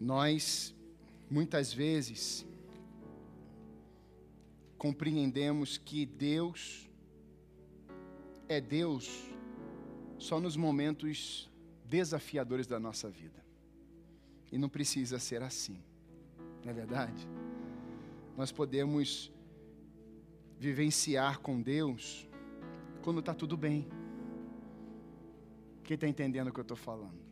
[0.00, 0.74] Nós,
[1.30, 2.46] muitas vezes,
[4.76, 6.88] compreendemos que Deus
[8.48, 9.28] é Deus
[10.18, 11.50] só nos momentos
[11.84, 13.44] desafiadores da nossa vida.
[14.52, 15.82] E não precisa ser assim,
[16.64, 17.26] não é verdade?
[18.36, 19.32] Nós podemos
[20.58, 22.28] vivenciar com Deus
[23.02, 23.86] quando está tudo bem.
[25.84, 27.25] Quem está entendendo o que eu estou falando?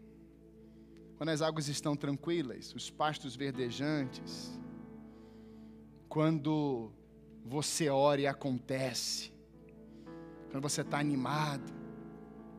[1.17, 4.59] Quando as águas estão tranquilas, os pastos verdejantes,
[6.09, 6.93] quando
[7.45, 9.33] você ora e acontece,
[10.51, 11.73] quando você está animado,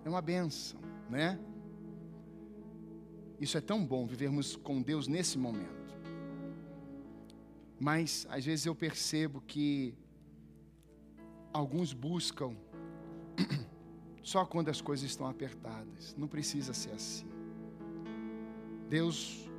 [0.04, 0.80] é uma benção,
[1.10, 1.40] né?
[3.40, 5.96] Isso é tão bom vivermos com Deus nesse momento.
[7.80, 9.94] Mas às vezes eu percebo que
[11.52, 12.56] alguns buscam
[14.24, 16.16] só quando as coisas estão apertadas.
[16.18, 17.35] Não precisa ser assim.
[18.90, 19.50] Deus,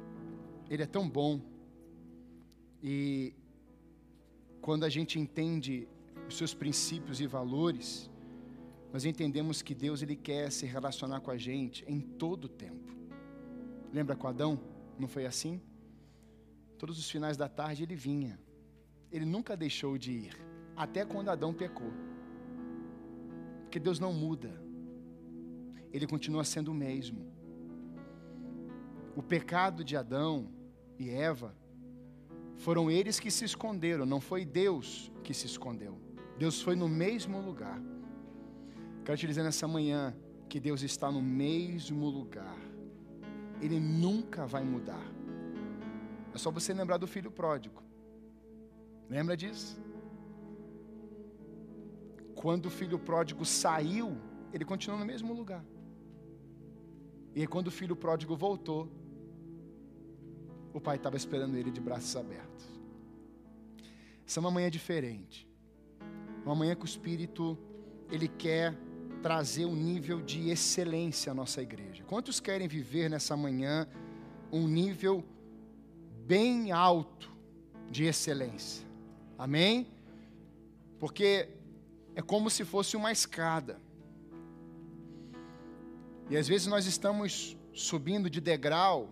[0.71, 1.41] Ele é tão bom.
[2.83, 3.35] E
[4.61, 5.89] quando a gente entende
[6.29, 8.11] os seus princípios e valores,
[8.93, 12.95] nós entendemos que Deus ele quer se relacionar com a gente em todo o tempo.
[13.93, 14.61] Lembra com Adão?
[14.99, 15.61] Não foi assim?
[16.79, 18.39] Todos os finais da tarde ele vinha.
[19.11, 20.37] Ele nunca deixou de ir,
[20.77, 21.93] até quando Adão pecou.
[23.63, 24.51] Porque Deus não muda.
[25.93, 27.36] Ele continua sendo o mesmo.
[29.17, 30.49] O pecado de Adão
[30.99, 31.57] e Eva
[32.57, 35.99] foram eles que se esconderam, não foi Deus que se escondeu.
[36.39, 37.81] Deus foi no mesmo lugar.
[39.05, 40.15] Quero te dizer nessa manhã
[40.51, 42.59] que Deus está no mesmo lugar.
[43.61, 45.07] Ele nunca vai mudar.
[46.35, 47.83] É só você lembrar do filho pródigo.
[49.09, 49.81] Lembra disso?
[52.35, 54.19] Quando o filho pródigo saiu,
[54.53, 55.65] ele continuou no mesmo lugar.
[57.35, 58.91] E quando o filho pródigo voltou,
[60.77, 62.67] o pai estava esperando ele de braços abertos.
[64.27, 65.49] Essa é uma manhã diferente.
[66.45, 67.59] Uma manhã que o Espírito,
[68.11, 68.77] ele quer
[69.23, 72.05] trazer um nível de excelência à nossa igreja.
[72.05, 73.89] Quantos querem viver nessa manhã
[74.53, 75.25] um nível
[76.27, 77.35] bem alto
[77.91, 78.87] de excelência.
[79.39, 79.87] Amém?
[80.99, 81.49] Porque
[82.15, 83.81] é como se fosse uma escada.
[86.29, 89.09] E às vezes nós estamos subindo de degrau.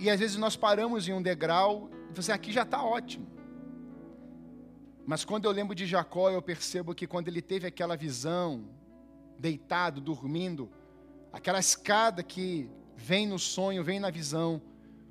[0.00, 3.28] E às vezes nós paramos em um degrau e você aqui já está ótimo.
[5.06, 8.64] Mas quando eu lembro de Jacó, eu percebo que quando ele teve aquela visão,
[9.38, 10.70] deitado, dormindo,
[11.30, 12.66] aquela escada que
[12.96, 14.62] vem no sonho, vem na visão,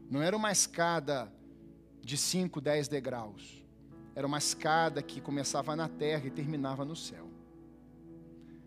[0.09, 1.31] não era uma escada
[2.01, 3.63] de 5, 10 degraus.
[4.15, 7.29] Era uma escada que começava na terra e terminava no céu.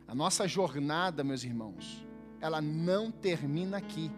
[0.06, 2.06] A nossa jornada, meus irmãos,
[2.40, 4.08] ela não termina aqui.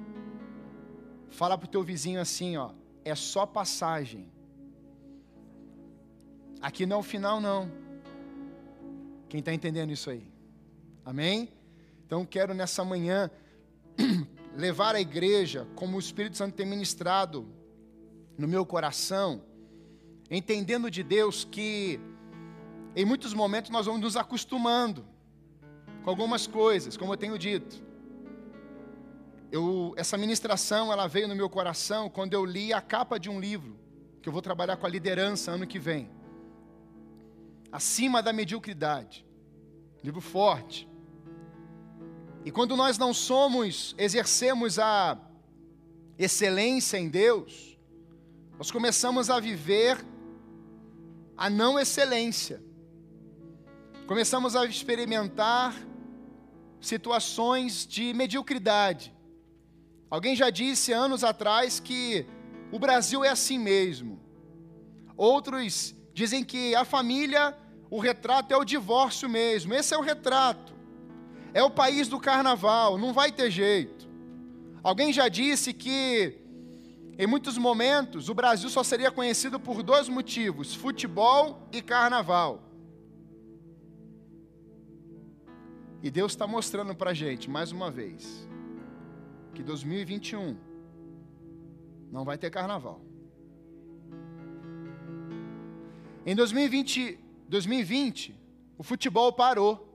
[1.34, 2.70] Fala para o teu vizinho assim, ó,
[3.04, 4.28] é só passagem.
[6.60, 7.68] Aqui não é o final, não.
[9.28, 10.32] Quem está entendendo isso aí?
[11.04, 11.48] Amém?
[12.06, 13.28] Então quero nessa manhã
[14.56, 17.48] levar a igreja, como o Espírito Santo tem ministrado
[18.38, 19.42] no meu coração,
[20.30, 21.98] entendendo de Deus que
[22.94, 25.04] em muitos momentos nós vamos nos acostumando
[26.04, 27.83] com algumas coisas, como eu tenho dito.
[29.50, 33.38] Eu, essa ministração ela veio no meu coração quando eu li a capa de um
[33.38, 33.78] livro
[34.20, 36.10] que eu vou trabalhar com a liderança ano que vem.
[37.70, 39.24] Acima da mediocridade.
[40.02, 40.88] Livro forte.
[42.44, 45.18] E quando nós não somos, exercemos a
[46.18, 47.78] excelência em Deus,
[48.58, 50.04] nós começamos a viver
[51.36, 52.62] a não excelência.
[54.06, 55.74] Começamos a experimentar
[56.80, 59.13] situações de mediocridade.
[60.10, 62.26] Alguém já disse anos atrás que
[62.70, 64.20] o Brasil é assim mesmo.
[65.16, 67.56] Outros dizem que a família,
[67.90, 69.74] o retrato é o divórcio mesmo.
[69.74, 70.72] Esse é o retrato.
[71.52, 74.08] É o país do carnaval, não vai ter jeito.
[74.82, 76.36] Alguém já disse que,
[77.16, 82.60] em muitos momentos, o Brasil só seria conhecido por dois motivos: futebol e carnaval.
[86.02, 88.46] E Deus está mostrando para a gente, mais uma vez,
[89.54, 90.56] que 2021
[92.10, 93.00] não vai ter carnaval.
[96.26, 97.18] Em 2020,
[97.48, 98.34] 2020
[98.76, 99.94] o futebol parou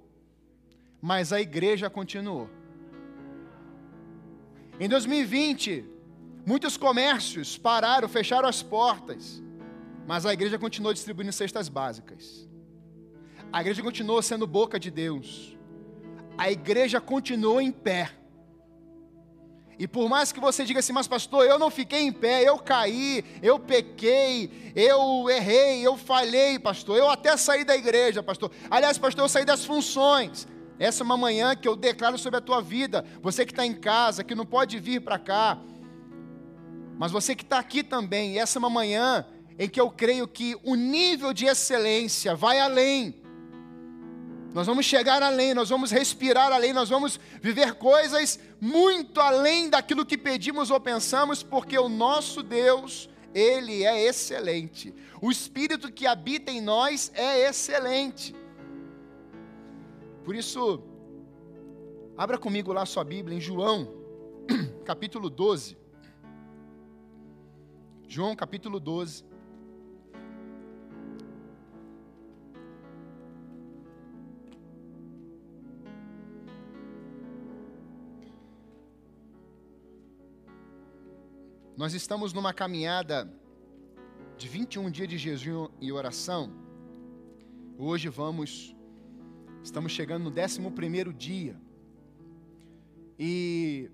[1.02, 2.50] mas a igreja continuou.
[4.80, 5.86] Em 2020,
[6.46, 9.42] muitos comércios pararam, fecharam as portas,
[10.08, 12.48] mas a igreja continuou distribuindo cestas básicas.
[13.52, 15.58] A igreja continuou sendo boca de Deus.
[16.38, 18.12] A igreja continuou em pé.
[19.80, 22.58] E por mais que você diga assim, mas pastor, eu não fiquei em pé, eu
[22.60, 28.52] caí, eu pequei, eu errei, eu falhei, pastor, eu até saí da igreja, pastor.
[28.70, 30.46] Aliás, pastor, eu saí das funções.
[30.78, 33.06] Essa é uma manhã que eu declaro sobre a tua vida.
[33.22, 35.58] Você que está em casa, que não pode vir para cá,
[36.98, 39.26] mas você que está aqui também, essa é uma manhã
[39.58, 43.16] em que eu creio que o nível de excelência vai além
[44.54, 50.06] nós vamos chegar além, nós vamos respirar além, nós vamos viver coisas muito além daquilo
[50.06, 54.94] que pedimos ou pensamos, porque o nosso Deus, Ele é excelente.
[55.22, 58.36] O Espírito que habita em nós é excelente.
[60.24, 60.82] Por isso,
[62.18, 63.94] abra comigo lá sua Bíblia em João,
[64.84, 65.78] capítulo 12.
[68.08, 69.29] João, capítulo 12.
[81.80, 83.34] Nós estamos numa caminhada
[84.38, 86.52] de 21 dias de jejum e oração.
[87.78, 88.76] Hoje vamos,
[89.64, 91.56] estamos chegando no 11 dia.
[93.18, 93.90] E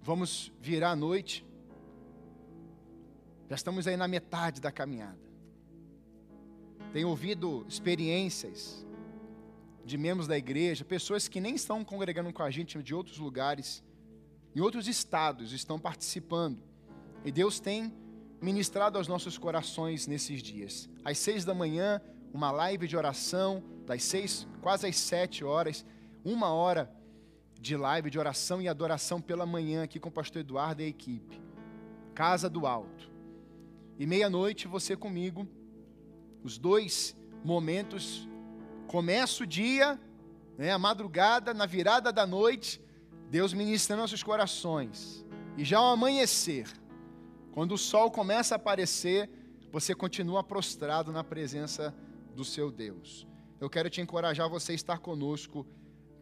[0.00, 1.46] vamos virar a noite.
[3.50, 5.20] Já estamos aí na metade da caminhada.
[6.90, 8.82] Tenho ouvido experiências
[9.84, 13.84] de membros da igreja, pessoas que nem estão congregando com a gente de outros lugares,
[14.56, 16.58] em outros estados estão participando.
[17.22, 17.92] E Deus tem
[18.40, 20.88] ministrado aos nossos corações nesses dias.
[21.04, 22.00] Às seis da manhã,
[22.32, 25.84] uma live de oração, das seis, quase às sete horas,
[26.24, 26.90] uma hora
[27.60, 30.88] de live de oração e adoração pela manhã aqui com o pastor Eduardo e a
[30.88, 31.38] equipe.
[32.14, 33.10] Casa do Alto.
[33.98, 35.46] E meia-noite você comigo,
[36.42, 37.14] os dois
[37.44, 38.26] momentos,
[38.86, 40.00] começa o dia,
[40.56, 42.80] né, a madrugada, na virada da noite,
[43.30, 45.24] Deus ministra nossos corações.
[45.56, 46.68] E já ao amanhecer,
[47.52, 49.30] quando o sol começa a aparecer,
[49.72, 51.94] você continua prostrado na presença
[52.34, 53.26] do seu Deus.
[53.60, 55.66] Eu quero te encorajar você a estar conosco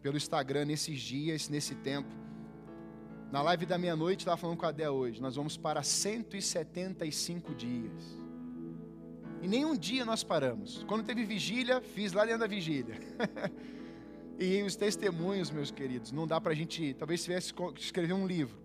[0.01, 2.13] pelo Instagram nesses dias, nesse tempo.
[3.31, 8.25] Na live da meia-noite, estava falando com a Dé hoje, nós vamos para 175 dias.
[9.41, 10.83] E nenhum dia nós paramos.
[10.87, 12.95] Quando teve vigília, fiz lá dentro da vigília.
[14.37, 18.57] E os testemunhos, meus queridos, não dá para a gente, talvez tivesse escrever um livro,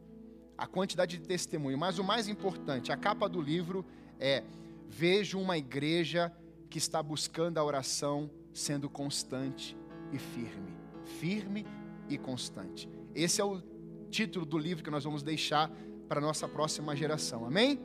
[0.59, 3.85] a quantidade de testemunho, mas o mais importante, a capa do livro
[4.19, 4.43] é:
[4.89, 6.33] Vejo uma igreja
[6.69, 9.77] que está buscando a oração sendo constante
[10.13, 10.75] e firme.
[11.05, 11.65] Firme
[12.09, 12.89] e constante.
[13.15, 13.63] Esse é o
[14.11, 15.71] título do livro que nós vamos deixar
[16.09, 17.79] para a nossa próxima geração, amém?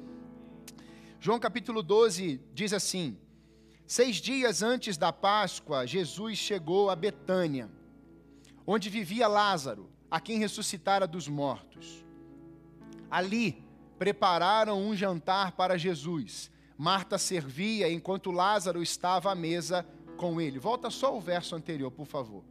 [1.20, 3.16] João capítulo 12 diz assim:
[3.88, 7.70] Seis dias antes da Páscoa, Jesus chegou a Betânia,
[8.66, 12.04] onde vivia Lázaro, a quem ressuscitara dos mortos.
[13.12, 13.64] Ali
[14.00, 16.50] prepararam um jantar para Jesus.
[16.76, 19.86] Marta servia enquanto Lázaro estava à mesa
[20.18, 20.58] com ele.
[20.58, 22.44] Volta só o verso anterior, por favor.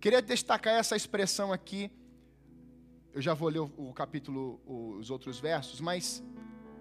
[0.00, 1.90] Queria destacar essa expressão aqui.
[3.12, 6.24] Eu já vou ler o, capítulo, os outros versos, mas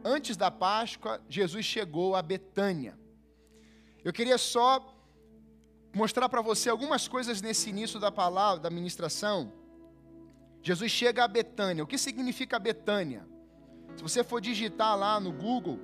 [0.04, 3.03] antes da Páscoa, Jesus chegou a Betânia.
[4.04, 4.86] Eu queria só
[5.94, 9.54] mostrar para você algumas coisas nesse início da palavra, da ministração.
[10.62, 11.84] Jesus chega a Betânia.
[11.84, 13.28] O que significa Betânia?
[13.96, 15.80] Se você for digitar lá no Google,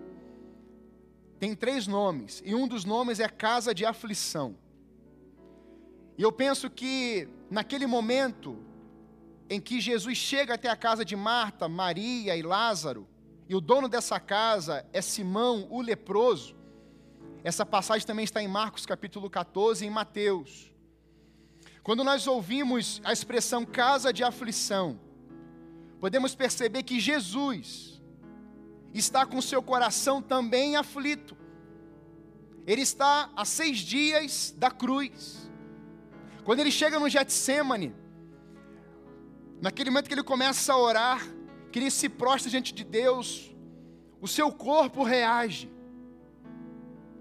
[1.40, 4.58] tem três nomes, e um dos nomes é casa de aflição.
[6.18, 8.58] E eu penso que naquele momento
[9.50, 13.08] em que Jesus chega até a casa de Marta, Maria e Lázaro,
[13.48, 16.59] e o dono dessa casa é Simão, o leproso,
[17.44, 20.72] essa passagem também está em Marcos capítulo 14 e em Mateus.
[21.82, 25.00] Quando nós ouvimos a expressão casa de aflição,
[26.00, 28.02] podemos perceber que Jesus
[28.94, 31.38] está com seu coração também aflito.
[32.68, 35.50] Ele está a seis dias da cruz.
[36.44, 37.96] Quando ele chega no Getsemane,
[39.62, 41.26] naquele momento que ele começa a orar,
[41.72, 43.56] que ele se prostra diante de Deus,
[44.20, 45.72] o seu corpo reage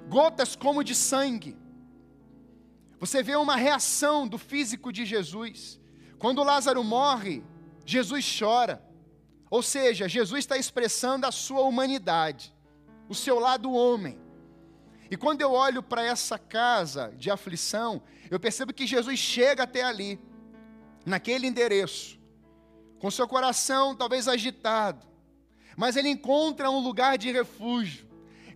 [0.08, 1.56] gotas como de sangue.
[2.98, 5.78] Você vê uma reação do físico de Jesus.
[6.18, 7.44] Quando Lázaro morre,
[7.84, 8.82] Jesus chora.
[9.50, 12.54] Ou seja, Jesus está expressando a sua humanidade,
[13.08, 14.20] o seu lado homem.
[15.10, 19.82] E quando eu olho para essa casa de aflição, eu percebo que Jesus chega até
[19.82, 20.20] ali,
[21.06, 22.18] naquele endereço,
[22.98, 25.06] com seu coração talvez agitado,
[25.76, 28.07] mas ele encontra um lugar de refúgio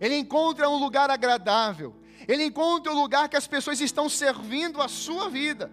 [0.03, 1.95] ele encontra um lugar agradável,
[2.27, 5.71] ele encontra um lugar que as pessoas estão servindo a sua vida.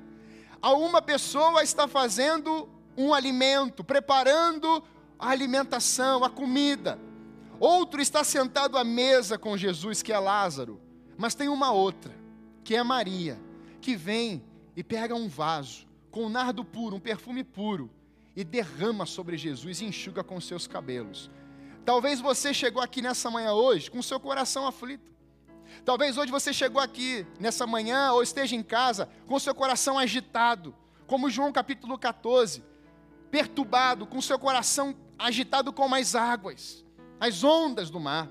[0.62, 4.84] Uma pessoa está fazendo um alimento, preparando
[5.18, 6.96] a alimentação, a comida.
[7.58, 10.80] Outro está sentado à mesa com Jesus, que é Lázaro.
[11.18, 12.14] Mas tem uma outra,
[12.62, 13.36] que é Maria,
[13.80, 14.44] que vem
[14.76, 17.90] e pega um vaso com um nardo puro, um perfume puro,
[18.36, 21.28] e derrama sobre Jesus e enxuga com seus cabelos.
[21.90, 25.10] Talvez você chegou aqui nessa manhã hoje com seu coração aflito.
[25.84, 30.72] Talvez hoje você chegou aqui nessa manhã ou esteja em casa com seu coração agitado,
[31.04, 32.62] como João capítulo 14,
[33.28, 36.84] perturbado, com seu coração agitado como as águas,
[37.18, 38.30] as ondas do mar.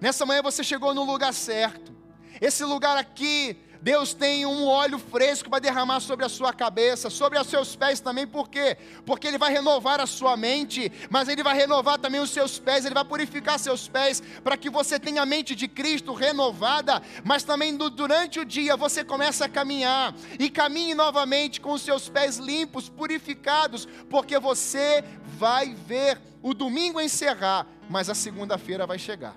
[0.00, 1.94] Nessa manhã você chegou no lugar certo.
[2.40, 7.38] Esse lugar aqui Deus tem um óleo fresco para derramar sobre a sua cabeça, sobre
[7.38, 8.76] os seus pés também, por quê?
[9.04, 12.84] Porque Ele vai renovar a sua mente, mas Ele vai renovar também os seus pés,
[12.84, 17.44] Ele vai purificar seus pés, para que você tenha a mente de Cristo renovada, mas
[17.44, 22.38] também durante o dia você começa a caminhar, e caminhe novamente com os seus pés
[22.38, 25.04] limpos, purificados, porque você
[25.38, 29.36] vai ver o domingo encerrar, mas a segunda-feira vai chegar.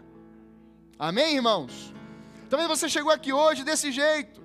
[0.97, 1.93] Amém, irmãos?
[2.49, 4.39] Talvez você chegou aqui hoje desse jeito.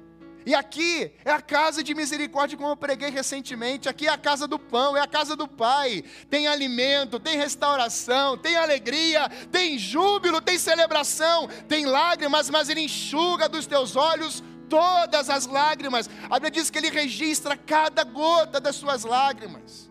[0.47, 3.89] E aqui é a casa de misericórdia, como eu preguei recentemente.
[3.89, 6.05] Aqui é a casa do pão, é a casa do Pai.
[6.29, 13.49] Tem alimento, tem restauração, tem alegria, tem júbilo, tem celebração, tem lágrimas, mas Ele enxuga
[13.49, 16.11] dos teus olhos todas as lágrimas.
[16.25, 19.91] A Bíblia diz que Ele registra cada gota das suas lágrimas.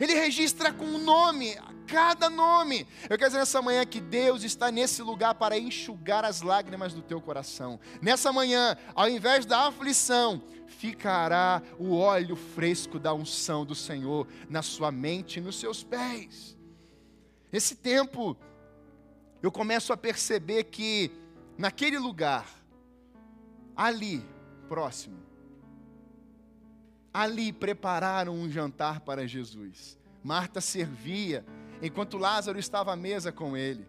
[0.00, 1.56] Ele registra com o nome,
[1.92, 2.86] cada nome.
[3.02, 7.02] Eu quero dizer nessa manhã que Deus está nesse lugar para enxugar as lágrimas do
[7.02, 7.78] teu coração.
[8.00, 14.62] Nessa manhã, ao invés da aflição, ficará o óleo fresco da unção do Senhor na
[14.62, 16.56] sua mente e nos seus pés.
[17.52, 18.34] Esse tempo,
[19.42, 21.10] eu começo a perceber que
[21.58, 22.46] naquele lugar,
[23.76, 24.24] ali,
[24.66, 25.20] próximo,
[27.12, 29.98] ali prepararam um jantar para Jesus.
[30.24, 31.44] Marta servia
[31.82, 33.86] enquanto Lázaro estava à mesa com ele.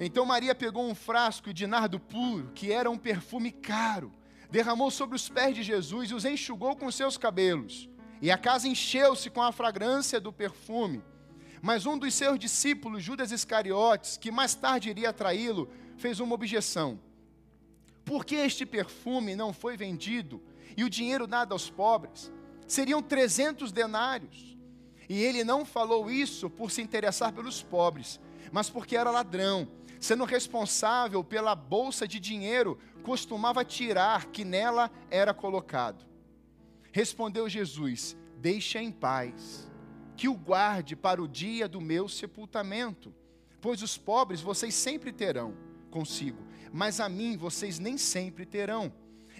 [0.00, 4.12] Então Maria pegou um frasco de nardo puro, que era um perfume caro,
[4.50, 7.88] derramou sobre os pés de Jesus e os enxugou com seus cabelos.
[8.20, 11.02] E a casa encheu-se com a fragrância do perfume.
[11.60, 17.00] Mas um dos seus discípulos, Judas Iscariotes, que mais tarde iria traí-lo, fez uma objeção.
[18.04, 20.42] Por que este perfume não foi vendido
[20.76, 22.32] e o dinheiro dado aos pobres?
[22.66, 24.51] Seriam trezentos denários.
[25.12, 28.18] E ele não falou isso por se interessar pelos pobres,
[28.50, 29.68] mas porque era ladrão.
[30.00, 36.06] Sendo responsável pela bolsa de dinheiro, costumava tirar que nela era colocado.
[36.92, 39.70] Respondeu Jesus: Deixa em paz,
[40.16, 43.14] que o guarde para o dia do meu sepultamento.
[43.60, 45.54] Pois os pobres vocês sempre terão
[45.90, 46.42] consigo,
[46.72, 48.90] mas a mim vocês nem sempre terão.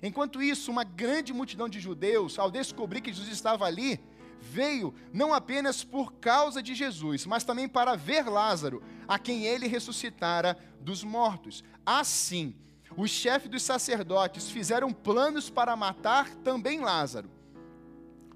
[0.02, 4.00] Enquanto isso, uma grande multidão de judeus, ao descobrir que Jesus estava ali,
[4.43, 9.69] veio não apenas por causa de Jesus, mas também para ver Lázaro, a quem ele
[9.69, 11.63] ressuscitara dos mortos.
[11.87, 12.55] Assim,
[12.97, 17.31] os chefes dos sacerdotes fizeram planos para matar também Lázaro,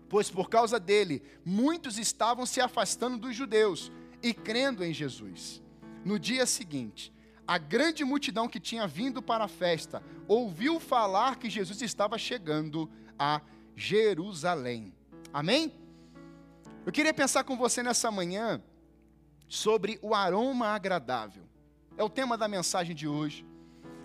[0.08, 3.90] pois por causa dele muitos estavam se afastando dos judeus
[4.22, 5.60] e crendo em Jesus.
[6.04, 7.12] No dia seguinte,
[7.46, 12.88] a grande multidão que tinha vindo para a festa ouviu falar que Jesus estava chegando
[13.18, 13.40] a
[13.74, 14.94] Jerusalém.
[15.32, 15.85] Amém?
[16.86, 18.62] Eu queria pensar com você nessa manhã
[19.48, 21.42] sobre o aroma agradável.
[21.98, 23.44] É o tema da mensagem de hoje.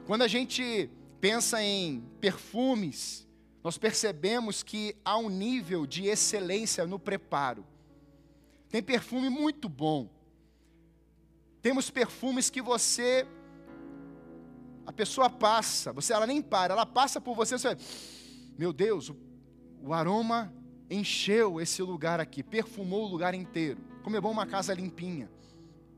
[0.08, 3.28] Quando a gente pensa em perfumes,
[3.64, 7.64] nós percebemos que há um nível de excelência no preparo.
[8.68, 10.10] Tem perfume muito bom.
[11.62, 13.28] Temos perfumes que você
[14.88, 17.78] a pessoa passa, você ela nem para, ela passa por você, você
[18.58, 19.18] meu Deus, o,
[19.84, 20.52] o aroma
[20.92, 23.80] encheu esse lugar aqui, perfumou o lugar inteiro.
[24.04, 25.32] Como é bom uma casa limpinha,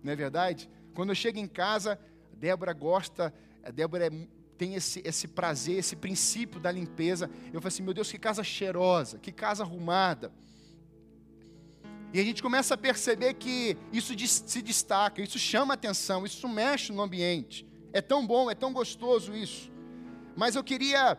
[0.03, 0.69] não é verdade?
[0.93, 1.99] Quando eu chego em casa,
[2.31, 3.33] a Débora gosta,
[3.63, 7.29] a Débora é, tem esse, esse prazer, esse princípio da limpeza.
[7.47, 10.31] Eu falo assim, meu Deus, que casa cheirosa, que casa arrumada.
[12.13, 16.93] E a gente começa a perceber que isso se destaca, isso chama atenção, isso mexe
[16.93, 17.67] no ambiente.
[17.91, 19.71] É tão bom, é tão gostoso isso.
[20.35, 21.17] Mas eu queria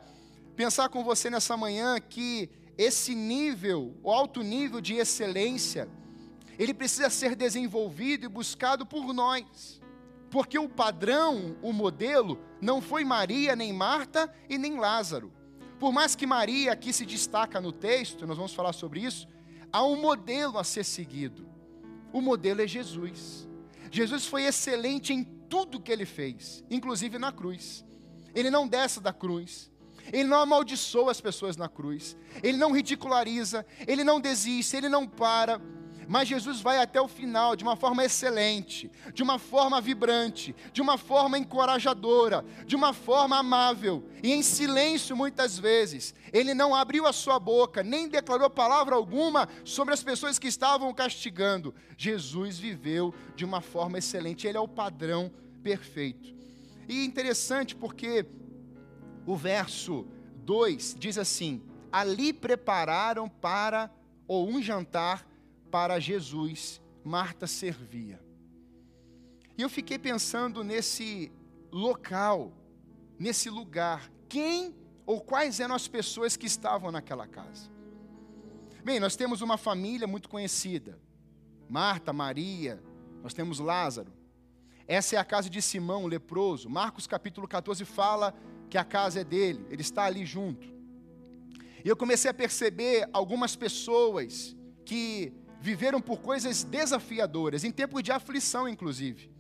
[0.55, 5.89] pensar com você nessa manhã que esse nível, o alto nível de excelência,
[6.59, 9.81] ele precisa ser desenvolvido e buscado por nós.
[10.31, 15.33] Porque o padrão, o modelo, não foi Maria, nem Marta e nem Lázaro.
[15.79, 19.29] Por mais que Maria aqui se destaca no texto, nós vamos falar sobre isso,
[19.73, 21.49] há um modelo a ser seguido.
[22.13, 23.49] O modelo é Jesus.
[23.91, 27.85] Jesus foi excelente em tudo que ele fez, inclusive na cruz.
[28.35, 29.71] Ele não desce da cruz,
[30.13, 32.17] Ele não amaldiçoa as pessoas na cruz.
[32.43, 33.65] Ele não ridiculariza.
[33.87, 34.77] Ele não desiste.
[34.77, 35.61] Ele não para.
[36.09, 40.83] Mas Jesus vai até o final de uma forma excelente, de uma forma vibrante, de
[40.83, 46.15] uma forma encorajadora, de uma forma amável e em silêncio muitas vezes.
[46.33, 50.93] Ele não abriu a sua boca, nem declarou palavra alguma sobre as pessoas que estavam
[50.93, 51.75] castigando.
[51.97, 55.31] Jesus viveu de uma forma excelente, ele é o padrão
[55.63, 56.35] perfeito.
[56.89, 58.27] E interessante porque
[59.27, 60.07] o verso
[60.45, 63.91] 2 diz assim: Ali prepararam para
[64.27, 65.27] ou um jantar
[65.71, 68.21] para Jesus, Marta servia.
[69.57, 71.31] E eu fiquei pensando nesse
[71.71, 72.53] local,
[73.19, 74.75] nesse lugar, quem
[75.07, 77.71] ou quais eram as pessoas que estavam naquela casa.
[78.83, 80.99] Bem, nós temos uma família muito conhecida:
[81.69, 82.83] Marta, Maria,
[83.23, 84.13] nós temos Lázaro.
[84.87, 86.69] Essa é a casa de Simão, leproso.
[86.69, 88.35] Marcos capítulo 14 fala
[88.75, 90.67] que a casa é dele, ele está ali junto.
[91.85, 98.11] E eu comecei a perceber algumas pessoas que viveram por coisas desafiadoras, em tempos de
[98.11, 99.31] aflição, inclusive.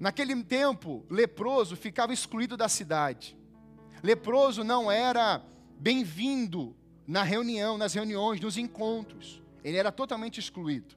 [0.00, 3.36] Naquele tempo, leproso ficava excluído da cidade.
[4.02, 5.44] Leproso não era
[5.78, 6.74] bem-vindo
[7.06, 9.42] na reunião, nas reuniões, nos encontros.
[9.62, 10.96] Ele era totalmente excluído.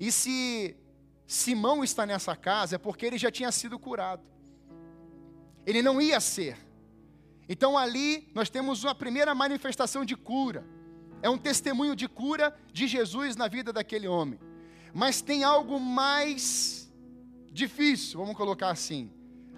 [0.00, 0.76] E se
[1.24, 4.32] Simão está nessa casa, é porque ele já tinha sido curado.
[5.66, 6.56] Ele não ia ser.
[7.48, 10.64] Então ali nós temos uma primeira manifestação de cura
[11.22, 14.38] é um testemunho de cura de Jesus na vida daquele homem.
[14.92, 16.92] Mas tem algo mais
[17.50, 19.10] difícil, vamos colocar assim.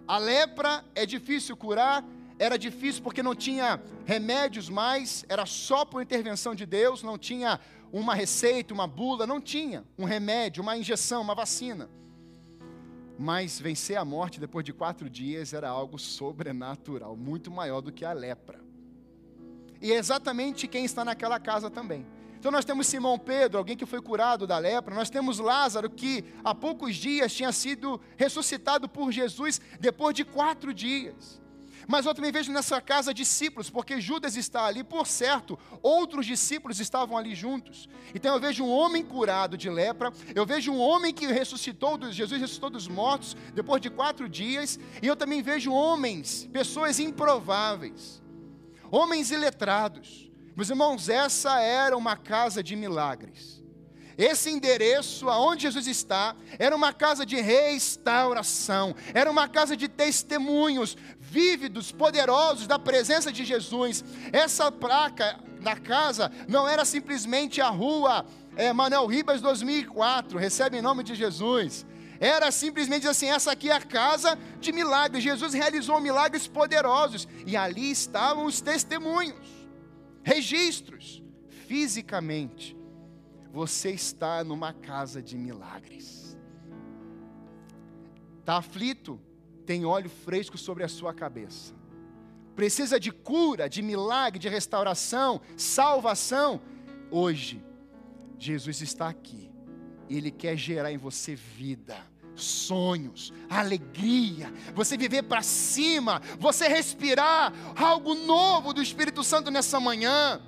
[0.06, 2.04] A lepra é difícil curar,
[2.38, 7.58] era difícil porque não tinha remédios mais, era só por intervenção de Deus, não tinha
[7.90, 11.88] uma receita, uma bula, não tinha um remédio, uma injeção, uma vacina.
[13.18, 18.04] Mas vencer a morte depois de quatro dias era algo sobrenatural, muito maior do que
[18.04, 18.64] a lepra
[19.84, 22.06] e é exatamente quem está naquela casa também.
[22.38, 26.24] Então nós temos Simão Pedro, alguém que foi curado da lepra, nós temos Lázaro, que
[26.42, 31.38] há poucos dias tinha sido ressuscitado por Jesus depois de quatro dias.
[31.86, 36.80] Mas eu também vejo nessa casa discípulos, porque Judas está ali, por certo, outros discípulos
[36.80, 37.88] estavam ali juntos.
[38.14, 42.40] Então eu vejo um homem curado de lepra, eu vejo um homem que ressuscitou, Jesus
[42.40, 48.22] ressuscitou dos mortos depois de quatro dias, e eu também vejo homens, pessoas improváveis,
[48.90, 50.30] homens iletrados.
[50.56, 53.64] Meus irmãos, essa era uma casa de milagres.
[54.16, 60.96] Esse endereço, aonde Jesus está, era uma casa de restauração, era uma casa de testemunhos
[61.34, 64.04] vívidos, poderosos da presença de Jesus.
[64.32, 68.24] Essa placa na casa não era simplesmente a rua
[68.56, 71.84] é, Manuel Ribas 2004, recebe em nome de Jesus.
[72.20, 75.24] Era simplesmente assim: essa aqui é a casa de milagres.
[75.24, 79.48] Jesus realizou milagres poderosos e ali estavam os testemunhos,
[80.22, 81.20] registros.
[81.66, 82.76] Fisicamente,
[83.50, 86.38] você está numa casa de milagres.
[88.40, 89.18] Está aflito?
[89.66, 91.74] Tem óleo fresco sobre a sua cabeça.
[92.54, 96.60] Precisa de cura, de milagre, de restauração, salvação.
[97.10, 97.64] Hoje,
[98.38, 99.50] Jesus está aqui.
[100.08, 101.96] Ele quer gerar em você vida
[102.36, 110.40] sonhos, alegria, você viver para cima, você respirar algo novo do Espírito Santo nessa manhã.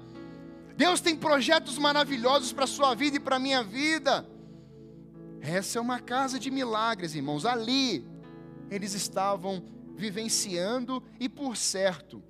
[0.77, 4.29] Deus tem projetos maravilhosos para a sua vida e para a minha vida.
[5.41, 7.47] Essa é uma casa de milagres, irmãos.
[7.47, 8.05] Ali,
[8.71, 9.63] eles estavam
[9.95, 12.23] vivenciando e, por certo,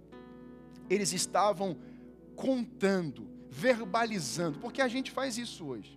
[0.89, 1.77] eles estavam
[2.35, 5.97] contando, verbalizando, porque a gente faz isso hoje.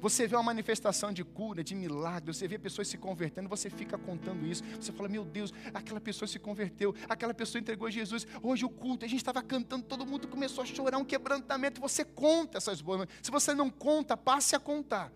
[0.00, 3.98] Você vê uma manifestação de cura, de milagre, você vê pessoas se convertendo, você fica
[3.98, 4.62] contando isso.
[4.80, 8.24] Você fala, meu Deus, aquela pessoa se converteu, aquela pessoa entregou a Jesus.
[8.40, 11.80] Hoje o culto, a gente estava cantando, todo mundo começou a chorar, um quebrantamento.
[11.80, 13.08] Você conta essas boas.
[13.20, 15.12] Se você não conta, passe a contar.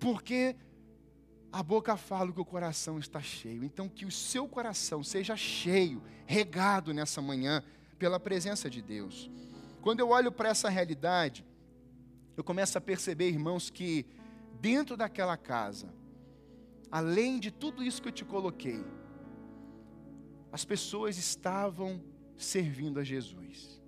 [0.00, 0.56] Porque
[1.52, 3.62] a boca fala que o coração está cheio.
[3.62, 7.62] Então, que o seu coração seja cheio, regado nessa manhã,
[7.98, 9.30] pela presença de Deus.
[9.82, 11.44] Quando eu olho para essa realidade,
[12.36, 14.06] eu começo a perceber, irmãos, que
[14.60, 15.92] dentro daquela casa,
[16.90, 18.82] além de tudo isso que eu te coloquei,
[20.50, 22.02] as pessoas estavam
[22.36, 23.80] servindo a Jesus.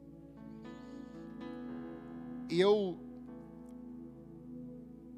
[2.51, 2.99] Eu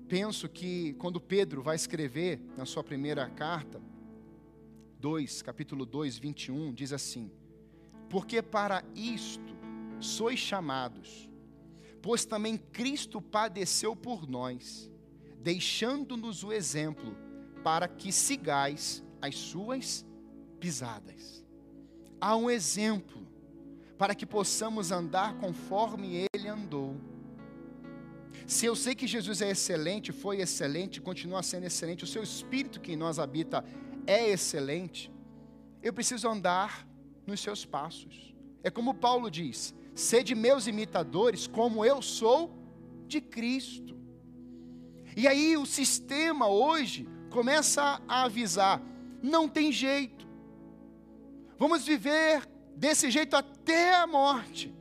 [0.08, 3.80] penso que quando Pedro vai escrever na sua primeira carta,
[4.98, 7.30] 2, capítulo 2, 21, diz assim:
[8.08, 9.54] Porque para isto
[10.00, 11.28] sois chamados,
[12.00, 14.90] pois também Cristo padeceu por nós,
[15.40, 17.16] deixando-nos o exemplo
[17.62, 20.06] para que sigais as suas
[20.60, 21.44] pisadas.
[22.20, 23.26] há um exemplo
[23.98, 26.96] para que possamos andar conforme ele andou.
[28.46, 32.80] Se eu sei que Jesus é excelente, foi excelente, continua sendo excelente, o seu espírito
[32.80, 33.64] que em nós habita
[34.06, 35.10] é excelente,
[35.82, 36.86] eu preciso andar
[37.26, 38.34] nos seus passos.
[38.62, 42.56] É como Paulo diz: sede meus imitadores, como eu sou
[43.08, 43.96] de Cristo.
[45.16, 48.80] E aí o sistema hoje começa a avisar:
[49.20, 50.24] não tem jeito,
[51.58, 54.72] vamos viver desse jeito até a morte.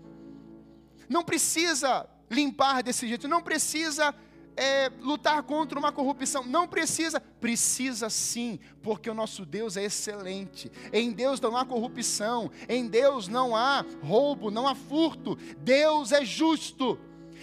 [1.10, 4.14] Não precisa limpar desse jeito, não precisa
[4.58, 10.72] é, lutar contra uma corrupção, não precisa, precisa sim, porque o nosso Deus é excelente.
[10.94, 15.38] Em Deus não há corrupção, em Deus não há roubo, não há furto.
[15.58, 16.98] Deus é justo.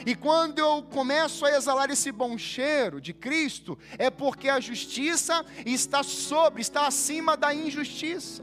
[0.07, 5.45] E quando eu começo a exalar esse bom cheiro de Cristo, é porque a justiça
[5.67, 8.43] está sobre, está acima da injustiça.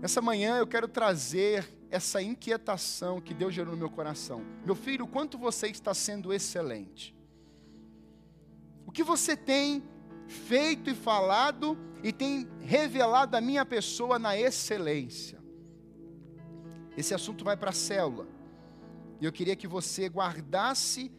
[0.00, 4.44] Essa manhã eu quero trazer essa inquietação que Deus gerou no meu coração.
[4.64, 7.14] Meu filho, quanto você está sendo excelente?
[8.86, 9.82] O que você tem
[10.26, 15.38] feito e falado e tem revelado a minha pessoa na excelência?
[16.96, 18.26] Esse assunto vai para a célula.
[19.20, 21.10] E eu queria que você guardasse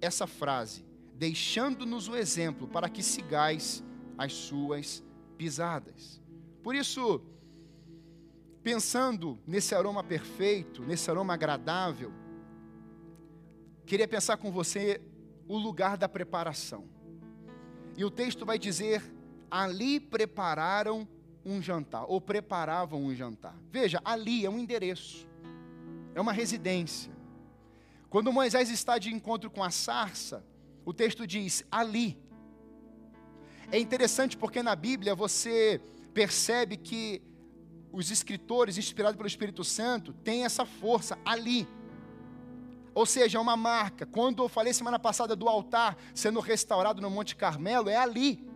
[0.00, 3.82] essa frase, deixando-nos o exemplo para que sigais
[4.18, 5.02] as suas
[5.36, 6.20] pisadas.
[6.62, 7.20] Por isso,
[8.66, 12.12] pensando nesse aroma perfeito, nesse aroma agradável,
[13.86, 15.00] queria pensar com você
[15.46, 16.84] o lugar da preparação.
[17.96, 19.04] E o texto vai dizer:
[19.48, 21.06] ali prepararam
[21.44, 23.56] um jantar, ou preparavam um jantar.
[23.70, 25.28] Veja, ali é um endereço,
[26.12, 27.12] é uma residência.
[28.10, 30.44] Quando Moisés está de encontro com a sarça,
[30.84, 32.20] o texto diz: ali.
[33.70, 35.80] É interessante porque na Bíblia você
[36.12, 37.22] percebe que
[37.96, 41.66] os escritores, inspirados pelo Espírito Santo, têm essa força ali.
[42.94, 44.04] Ou seja, é uma marca.
[44.04, 48.46] Quando eu falei semana passada do altar sendo restaurado no Monte Carmelo, é ali.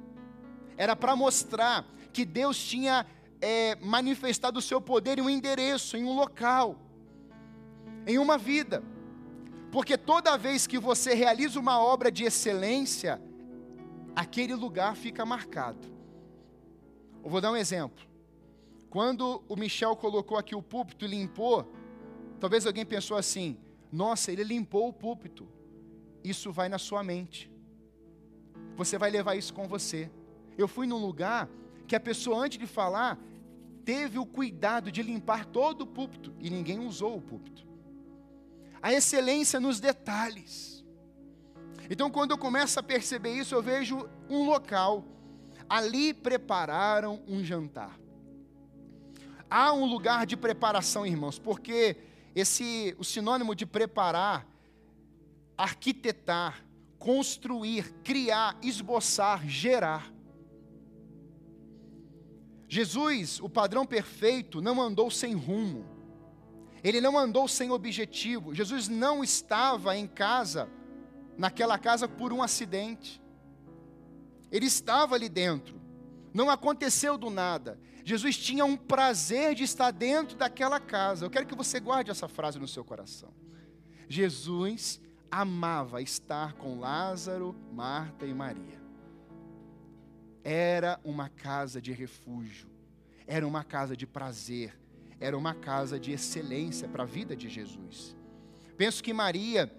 [0.76, 3.06] Era para mostrar que Deus tinha
[3.40, 6.76] é, manifestado o seu poder em um endereço, em um local,
[8.06, 8.82] em uma vida.
[9.72, 13.18] Porque toda vez que você realiza uma obra de excelência,
[14.14, 15.88] aquele lugar fica marcado.
[17.24, 18.09] Eu vou dar um exemplo.
[18.90, 21.72] Quando o Michel colocou aqui o púlpito e limpou,
[22.40, 23.56] talvez alguém pensou assim:
[23.92, 25.48] nossa, ele limpou o púlpito.
[26.24, 27.48] Isso vai na sua mente.
[28.76, 30.10] Você vai levar isso com você.
[30.58, 31.48] Eu fui num lugar
[31.86, 33.16] que a pessoa, antes de falar,
[33.84, 37.64] teve o cuidado de limpar todo o púlpito e ninguém usou o púlpito.
[38.82, 40.84] A excelência nos detalhes.
[41.88, 45.04] Então, quando eu começo a perceber isso, eu vejo um local.
[45.68, 47.99] Ali prepararam um jantar
[49.50, 51.96] há um lugar de preparação, irmãos, porque
[52.34, 54.46] esse o sinônimo de preparar,
[55.58, 56.64] arquitetar,
[56.98, 60.12] construir, criar, esboçar, gerar.
[62.68, 65.84] Jesus, o padrão perfeito, não andou sem rumo.
[66.84, 68.54] Ele não andou sem objetivo.
[68.54, 70.68] Jesus não estava em casa,
[71.36, 73.20] naquela casa por um acidente.
[74.52, 75.80] Ele estava ali dentro.
[76.32, 77.78] Não aconteceu do nada.
[78.04, 81.24] Jesus tinha um prazer de estar dentro daquela casa.
[81.24, 83.32] Eu quero que você guarde essa frase no seu coração.
[84.08, 88.80] Jesus amava estar com Lázaro, Marta e Maria.
[90.42, 92.68] Era uma casa de refúgio,
[93.26, 94.74] era uma casa de prazer,
[95.20, 98.16] era uma casa de excelência para a vida de Jesus.
[98.76, 99.70] Penso que Maria,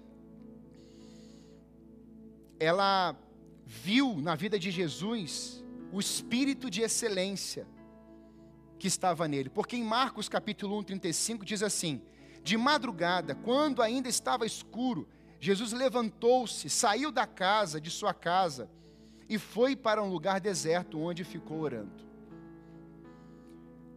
[2.60, 3.16] ela
[3.66, 7.68] viu na vida de Jesus o espírito de excelência
[8.82, 9.48] que estava nele.
[9.48, 12.02] Porque em Marcos capítulo 1, 35 diz assim:
[12.44, 15.08] De madrugada, quando ainda estava escuro,
[15.40, 18.68] Jesus levantou-se, saiu da casa, de sua casa,
[19.30, 22.10] e foi para um lugar deserto onde ficou orando.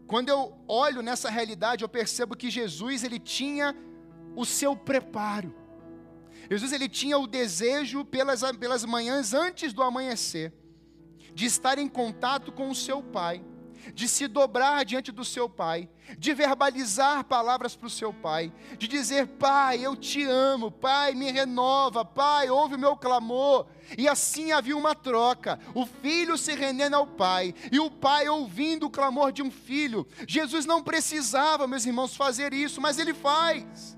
[0.06, 3.74] Quando eu olho nessa realidade, eu percebo que Jesus ele tinha
[4.36, 5.54] o seu preparo.
[6.50, 10.52] Jesus ele tinha o desejo pelas, pelas manhãs antes do amanhecer
[11.32, 13.42] de estar em contato com o seu Pai
[13.92, 18.86] de se dobrar diante do seu pai, de verbalizar palavras para o seu pai, de
[18.88, 23.66] dizer: Pai, eu te amo, Pai, me renova, Pai, ouve o meu clamor.
[23.98, 28.86] E assim havia uma troca: o filho se rendendo ao pai, e o pai ouvindo
[28.86, 30.06] o clamor de um filho.
[30.26, 33.96] Jesus não precisava, meus irmãos, fazer isso, mas ele faz.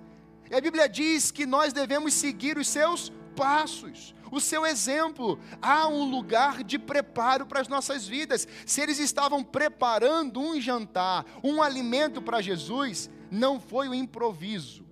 [0.51, 5.39] E a Bíblia diz que nós devemos seguir os seus passos, o seu exemplo.
[5.61, 8.47] Há um lugar de preparo para as nossas vidas.
[8.65, 14.85] Se eles estavam preparando um jantar, um alimento para Jesus, não foi o um improviso.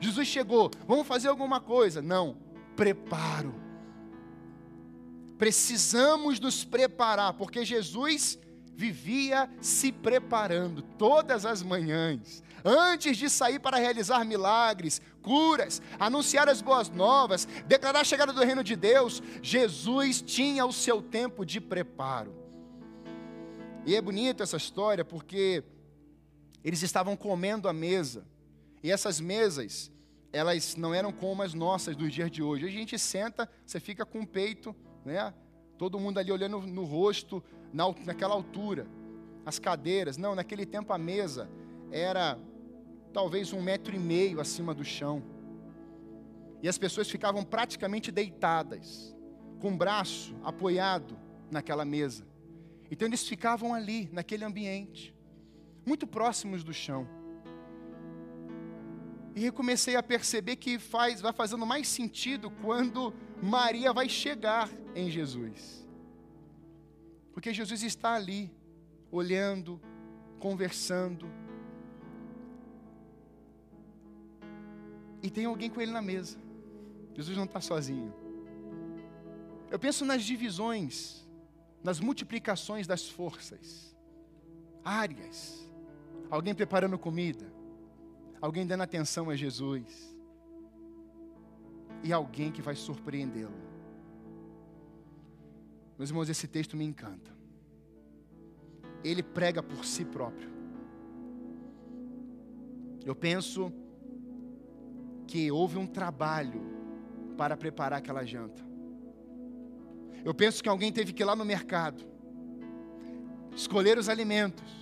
[0.00, 2.02] Jesus chegou, vamos fazer alguma coisa.
[2.02, 2.36] Não,
[2.76, 3.54] preparo.
[5.38, 8.38] Precisamos nos preparar, porque Jesus
[8.76, 16.62] vivia se preparando todas as manhãs, antes de sair para realizar milagres, curas, anunciar as
[16.62, 21.60] boas novas, declarar a chegada do reino de Deus, Jesus tinha o seu tempo de
[21.60, 22.34] preparo.
[23.84, 25.62] E é bonito essa história porque
[26.64, 28.24] eles estavam comendo à mesa,
[28.82, 29.90] e essas mesas,
[30.32, 32.64] elas não eram como as nossas dos dias de hoje.
[32.64, 34.74] Hoje a gente senta, você fica com o peito,
[35.04, 35.32] né?
[35.78, 38.86] Todo mundo ali olhando no rosto, na, naquela altura.
[39.44, 41.48] As cadeiras, não, naquele tempo a mesa
[41.90, 42.38] era
[43.14, 45.22] talvez um metro e meio acima do chão.
[46.60, 49.16] E as pessoas ficavam praticamente deitadas,
[49.60, 51.16] com o braço apoiado
[51.50, 52.26] naquela mesa.
[52.90, 55.14] Então eles ficavam ali, naquele ambiente,
[55.86, 57.08] muito próximos do chão.
[59.36, 64.68] E eu comecei a perceber que faz, vai fazendo mais sentido quando Maria vai chegar
[64.94, 65.86] em Jesus.
[67.32, 68.52] Porque Jesus está ali,
[69.10, 69.80] olhando,
[70.38, 71.28] conversando.
[75.24, 76.36] E tem alguém com ele na mesa.
[77.14, 78.12] Jesus não está sozinho.
[79.70, 81.26] Eu penso nas divisões,
[81.82, 83.96] nas multiplicações das forças,
[84.84, 85.66] áreas.
[86.30, 87.50] Alguém preparando comida,
[88.38, 90.14] alguém dando atenção a Jesus,
[92.02, 93.64] e alguém que vai surpreendê-lo.
[95.96, 97.34] Meus irmãos, esse texto me encanta.
[99.02, 100.50] Ele prega por si próprio.
[103.06, 103.72] Eu penso
[105.26, 106.62] que houve um trabalho
[107.36, 108.62] para preparar aquela janta.
[110.24, 112.04] Eu penso que alguém teve que ir lá no mercado,
[113.54, 114.72] escolher os alimentos,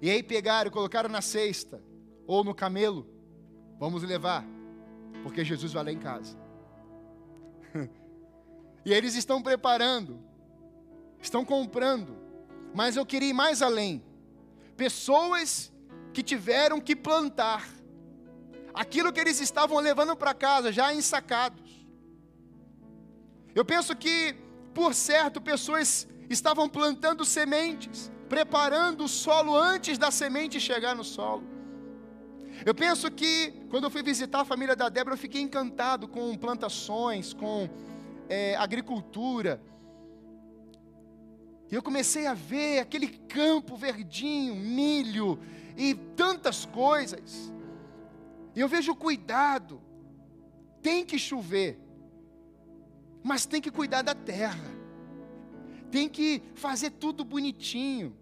[0.00, 1.82] e aí pegaram e colocaram na cesta,
[2.26, 3.06] ou no camelo,
[3.78, 4.46] vamos levar,
[5.22, 6.38] porque Jesus vai lá em casa.
[8.82, 10.18] E eles estão preparando,
[11.20, 12.16] estão comprando.
[12.74, 14.02] Mas eu queria ir mais além.
[14.74, 15.70] Pessoas
[16.14, 17.68] que tiveram que plantar
[18.74, 21.86] aquilo que eles estavam levando para casa, já ensacados.
[23.54, 24.34] Eu penso que,
[24.74, 31.42] por certo, pessoas estavam plantando sementes, preparando o solo antes da semente chegar no solo.
[32.64, 36.36] Eu penso que, quando eu fui visitar a família da Débora, eu fiquei encantado com
[36.36, 37.68] plantações, com
[38.28, 39.60] é, agricultura.
[41.70, 45.38] E eu comecei a ver aquele campo verdinho, milho
[45.76, 47.52] e tantas coisas.
[48.54, 49.80] E eu vejo cuidado.
[50.82, 51.78] Tem que chover,
[53.22, 54.64] mas tem que cuidar da terra.
[55.90, 58.16] Tem que fazer tudo bonitinho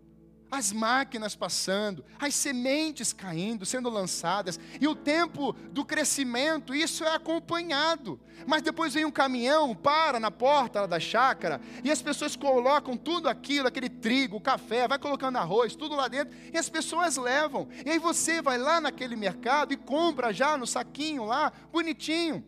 [0.51, 7.15] as máquinas passando, as sementes caindo, sendo lançadas, e o tempo do crescimento, isso é
[7.15, 8.19] acompanhado.
[8.47, 13.29] Mas depois vem um caminhão, para na porta da chácara, e as pessoas colocam tudo
[13.29, 17.69] aquilo, aquele trigo, café, vai colocando arroz, tudo lá dentro, e as pessoas levam.
[17.85, 22.45] E aí você vai lá naquele mercado e compra já no saquinho lá, bonitinho.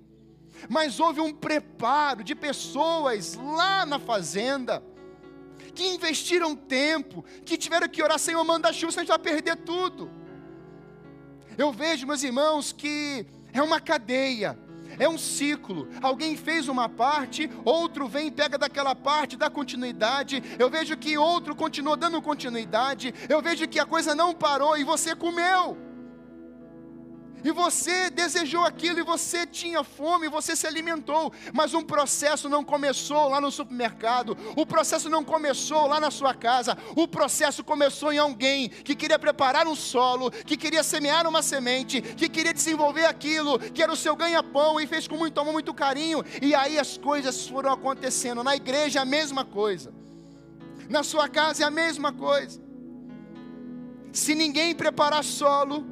[0.69, 4.83] Mas houve um preparo de pessoas lá na fazenda
[5.71, 9.57] que investiram tempo, que tiveram que orar, Senhor, manda chuva, senão a gente vai perder
[9.57, 10.11] tudo.
[11.57, 14.59] Eu vejo, meus irmãos, que é uma cadeia,
[14.99, 15.89] é um ciclo.
[16.01, 20.43] Alguém fez uma parte, outro vem pega daquela parte, dá continuidade.
[20.59, 23.15] Eu vejo que outro continuou dando continuidade.
[23.29, 25.90] Eu vejo que a coisa não parou e você comeu.
[27.45, 32.63] E você desejou aquilo, e você tinha fome, você se alimentou, mas um processo não
[32.63, 38.13] começou lá no supermercado, o processo não começou lá na sua casa, o processo começou
[38.13, 43.07] em alguém que queria preparar um solo, que queria semear uma semente, que queria desenvolver
[43.07, 46.79] aquilo, que era o seu ganha-pão, e fez com muito amor, muito carinho, e aí
[46.79, 48.45] as coisas foram acontecendo.
[48.45, 49.93] Na igreja é a mesma coisa,
[50.89, 52.61] na sua casa é a mesma coisa.
[54.13, 55.87] Se ninguém preparar solo,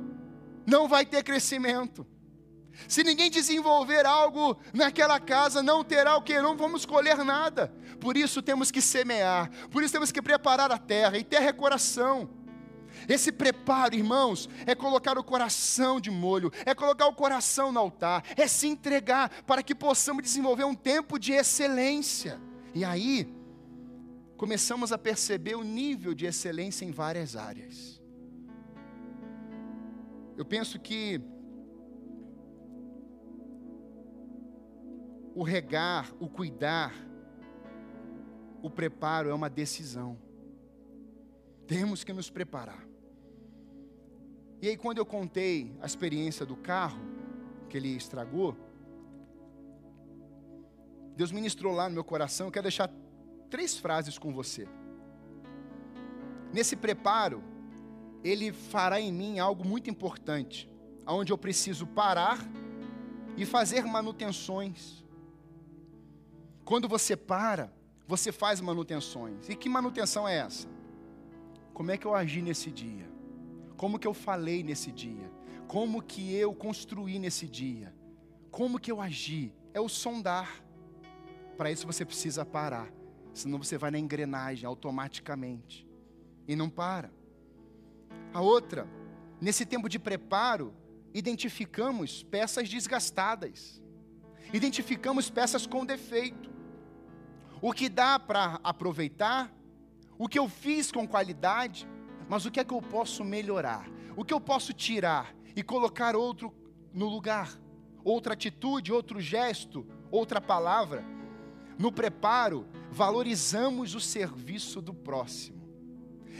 [0.68, 2.06] não vai ter crescimento.
[2.86, 6.40] Se ninguém desenvolver algo naquela casa, não terá o que?
[6.40, 7.72] Não vamos colher nada.
[7.98, 11.52] Por isso temos que semear, por isso temos que preparar a terra, e terra é
[11.52, 12.30] coração.
[13.08, 18.22] Esse preparo, irmãos, é colocar o coração de molho, é colocar o coração no altar,
[18.36, 22.40] é se entregar para que possamos desenvolver um tempo de excelência.
[22.74, 23.32] E aí,
[24.36, 27.97] começamos a perceber o nível de excelência em várias áreas.
[30.38, 31.20] Eu penso que
[35.34, 36.94] o regar, o cuidar,
[38.62, 40.16] o preparo é uma decisão.
[41.66, 42.86] Temos que nos preparar.
[44.62, 47.00] E aí, quando eu contei a experiência do carro
[47.68, 48.56] que ele estragou,
[51.16, 52.46] Deus ministrou lá no meu coração.
[52.46, 52.88] Eu quero deixar
[53.50, 54.68] três frases com você.
[56.52, 57.42] Nesse preparo,
[58.22, 60.68] Ele fará em mim algo muito importante,
[61.06, 62.38] onde eu preciso parar
[63.36, 65.04] e fazer manutenções.
[66.64, 67.72] Quando você para,
[68.06, 69.48] você faz manutenções.
[69.48, 70.68] E que manutenção é essa?
[71.72, 73.08] Como é que eu agi nesse dia?
[73.76, 75.30] Como que eu falei nesse dia?
[75.68, 77.94] Como que eu construí nesse dia?
[78.50, 79.52] Como que eu agi?
[79.72, 80.62] É o sondar.
[81.56, 82.90] Para isso você precisa parar,
[83.32, 85.86] senão você vai na engrenagem automaticamente
[86.46, 87.12] e não para.
[88.32, 88.86] A outra,
[89.40, 90.74] nesse tempo de preparo,
[91.12, 93.82] identificamos peças desgastadas,
[94.52, 96.50] identificamos peças com defeito.
[97.60, 99.52] O que dá para aproveitar,
[100.16, 101.88] o que eu fiz com qualidade,
[102.28, 103.88] mas o que é que eu posso melhorar?
[104.16, 106.52] O que eu posso tirar e colocar outro
[106.92, 107.50] no lugar?
[108.04, 111.04] Outra atitude, outro gesto, outra palavra.
[111.78, 115.57] No preparo, valorizamos o serviço do próximo.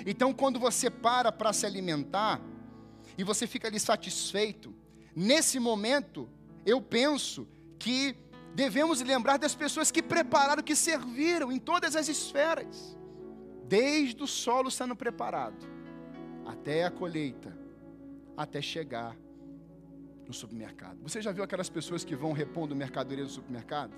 [0.06, 2.40] Então, quando você para para se alimentar
[3.16, 4.74] e você fica ali satisfeito,
[5.14, 6.28] nesse momento,
[6.64, 7.46] eu penso
[7.78, 8.16] que
[8.54, 12.96] devemos lembrar das pessoas que prepararam, que serviram em todas as esferas,
[13.66, 15.66] desde o solo sendo preparado,
[16.46, 17.56] até a colheita,
[18.36, 19.16] até chegar
[20.26, 20.98] no supermercado.
[21.02, 23.94] Você já viu aquelas pessoas que vão repondo mercadoria do supermercado?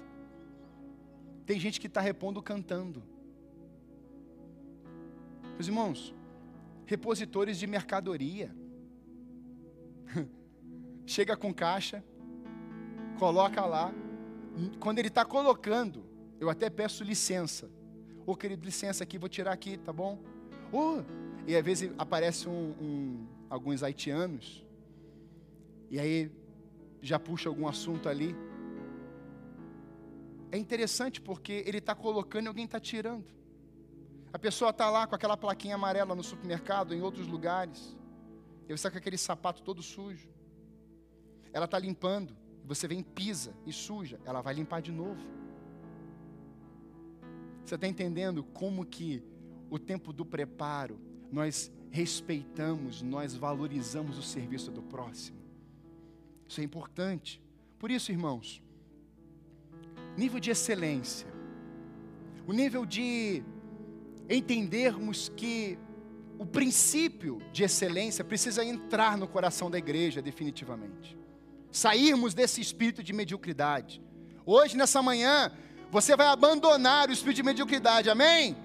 [1.44, 3.02] Tem gente que está repondo cantando.
[5.60, 6.14] Meus irmãos,
[6.86, 8.50] repositores de mercadoria.
[11.04, 12.02] Chega com caixa,
[13.18, 13.92] coloca lá.
[14.78, 16.02] Quando ele está colocando,
[16.40, 17.66] eu até peço licença.
[18.24, 20.18] Ô oh, querido, licença aqui, vou tirar aqui, tá bom?
[20.72, 21.02] Oh,
[21.46, 24.66] e às vezes aparece um, um, alguns haitianos,
[25.90, 26.32] e aí
[27.02, 28.34] já puxa algum assunto ali.
[30.50, 33.39] É interessante porque ele está colocando e alguém está tirando.
[34.32, 37.96] A pessoa está lá com aquela plaquinha amarela no supermercado, em outros lugares.
[38.64, 40.28] E você está com aquele sapato todo sujo.
[41.52, 42.36] Ela está limpando.
[42.64, 44.20] Você vem, pisa e suja.
[44.24, 45.20] Ela vai limpar de novo.
[47.64, 49.22] Você está entendendo como que
[49.68, 55.38] o tempo do preparo, nós respeitamos, nós valorizamos o serviço do próximo.
[56.48, 57.42] Isso é importante.
[57.78, 58.62] Por isso, irmãos,
[60.16, 61.26] nível de excelência,
[62.46, 63.42] o nível de
[64.36, 65.78] entendermos que
[66.38, 71.18] o princípio de excelência precisa entrar no coração da igreja definitivamente.
[71.70, 74.00] Sairmos desse espírito de mediocridade.
[74.46, 75.52] Hoje, nessa manhã,
[75.90, 78.56] você vai abandonar o espírito de mediocridade, amém?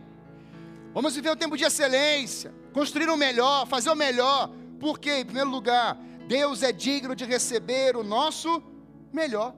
[0.93, 4.49] Vamos viver um tempo de excelência, construir o melhor, fazer o melhor,
[4.80, 5.97] porque, em primeiro lugar,
[6.28, 8.63] Deus é digno de receber o nosso
[9.12, 9.56] melhor.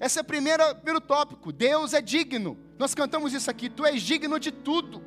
[0.00, 1.50] Esse é o primeiro, primeiro tópico.
[1.50, 2.56] Deus é digno.
[2.78, 3.68] Nós cantamos isso aqui.
[3.68, 5.02] Tu és digno de tudo.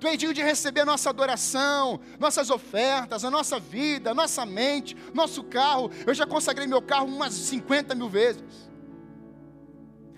[0.00, 4.96] Tu és digno de receber nossa adoração, nossas ofertas, a nossa vida, a nossa mente,
[5.14, 5.90] nosso carro.
[6.06, 8.42] Eu já consagrei meu carro umas 50 mil vezes.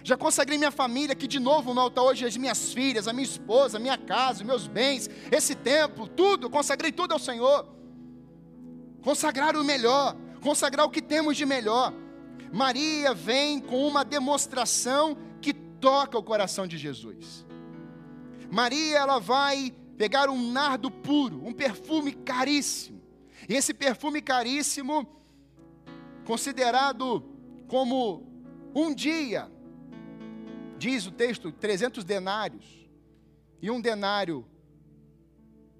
[0.02, 3.24] Já consagrei minha família aqui de novo no altar hoje, as minhas filhas, a minha
[3.24, 7.66] esposa, a minha casa, os meus bens, esse templo, tudo, consagrei tudo ao Senhor.
[9.02, 11.92] Consagrar o melhor, consagrar o que temos de melhor.
[12.52, 15.25] Maria vem com uma demonstração que
[15.86, 17.46] toca o coração de Jesus.
[18.50, 23.00] Maria, ela vai pegar um nardo puro, um perfume caríssimo.
[23.48, 25.06] E esse perfume caríssimo,
[26.24, 27.24] considerado
[27.68, 28.26] como
[28.74, 29.48] um dia,
[30.76, 32.64] diz o texto, 300 denários.
[33.62, 34.44] E um denário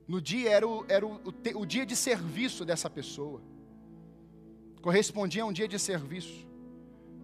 [0.07, 3.43] no dia era o, era o, o, o dia de serviço dessa pessoa.
[4.81, 6.47] Correspondia a um dia de serviço.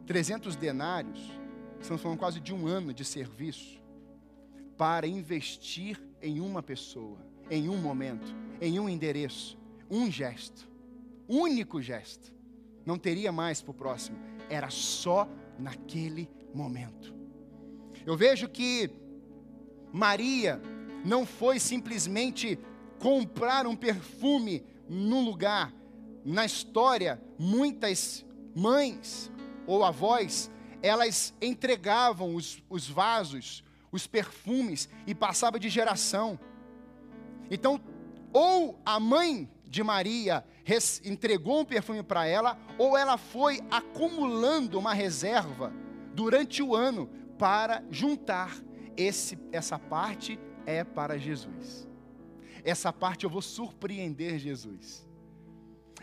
[0.05, 1.42] 300 denários,
[1.83, 3.83] estamos falando quase de um ano de serviço,
[4.79, 7.19] para investir em uma pessoa,
[7.51, 9.59] em um momento, em um endereço,
[9.91, 10.69] um gesto,
[11.29, 12.33] único gesto.
[12.87, 15.29] Não teria mais para o próximo, era só
[15.59, 17.15] naquele momento.
[18.07, 18.91] Eu vejo que
[19.93, 20.61] Maria
[21.05, 22.59] não foi simplesmente
[22.99, 25.73] comprar um perfume num lugar.
[26.25, 29.31] Na história, muitas mães,
[29.67, 30.51] ou avós,
[30.83, 36.39] elas entregavam os, os vasos, os perfumes e passava de geração.
[37.51, 37.81] Então,
[38.33, 40.45] ou a mãe de Maria
[41.05, 45.73] entregou um perfume para ela, ou ela foi acumulando uma reserva
[46.15, 47.09] durante o ano
[47.39, 48.55] para juntar.
[48.97, 51.89] Esse, essa parte é para Jesus.
[52.65, 55.07] Essa parte eu vou surpreender Jesus.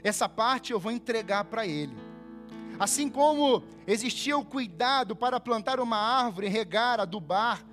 [0.04, 1.96] Essa parte eu vou entregar para Ele.
[2.80, 7.66] Assim como existia o cuidado para plantar uma árvore, regar, adubar,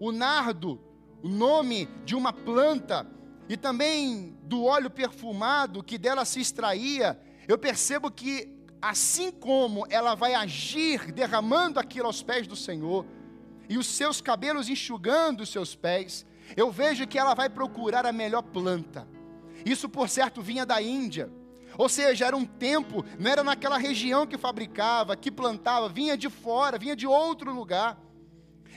[0.00, 0.80] o nardo,
[1.22, 3.06] o nome de uma planta,
[3.46, 10.14] e também do óleo perfumado que dela se extraía, eu percebo que assim como ela
[10.14, 13.04] vai agir derramando aquilo aos pés do Senhor,
[13.68, 16.24] e os seus cabelos enxugando os seus pés,
[16.56, 19.06] eu vejo que ela vai procurar a melhor planta.
[19.64, 21.30] Isso, por certo, vinha da Índia.
[21.76, 26.28] Ou seja, era um tempo, não era naquela região que fabricava, que plantava, vinha de
[26.28, 27.98] fora, vinha de outro lugar.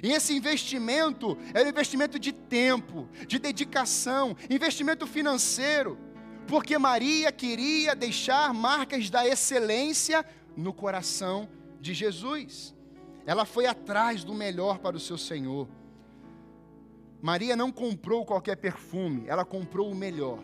[0.02, 5.98] E esse investimento era investimento de tempo, de dedicação, investimento financeiro,
[6.48, 10.26] porque Maria queria deixar marcas da excelência
[10.56, 11.50] no coração
[11.82, 12.76] de Jesus.
[13.26, 15.68] Ela foi atrás do melhor para o seu Senhor.
[17.22, 20.39] Maria não comprou qualquer perfume, ela comprou o melhor.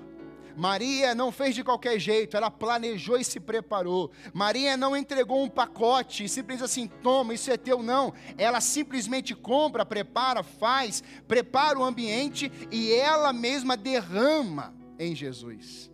[0.55, 4.11] Maria não fez de qualquer jeito, ela planejou e se preparou.
[4.33, 8.13] Maria não entregou um pacote e simplesmente assim, toma, isso é teu, não.
[8.37, 15.91] Ela simplesmente compra, prepara, faz, prepara o ambiente e ela mesma derrama em Jesus.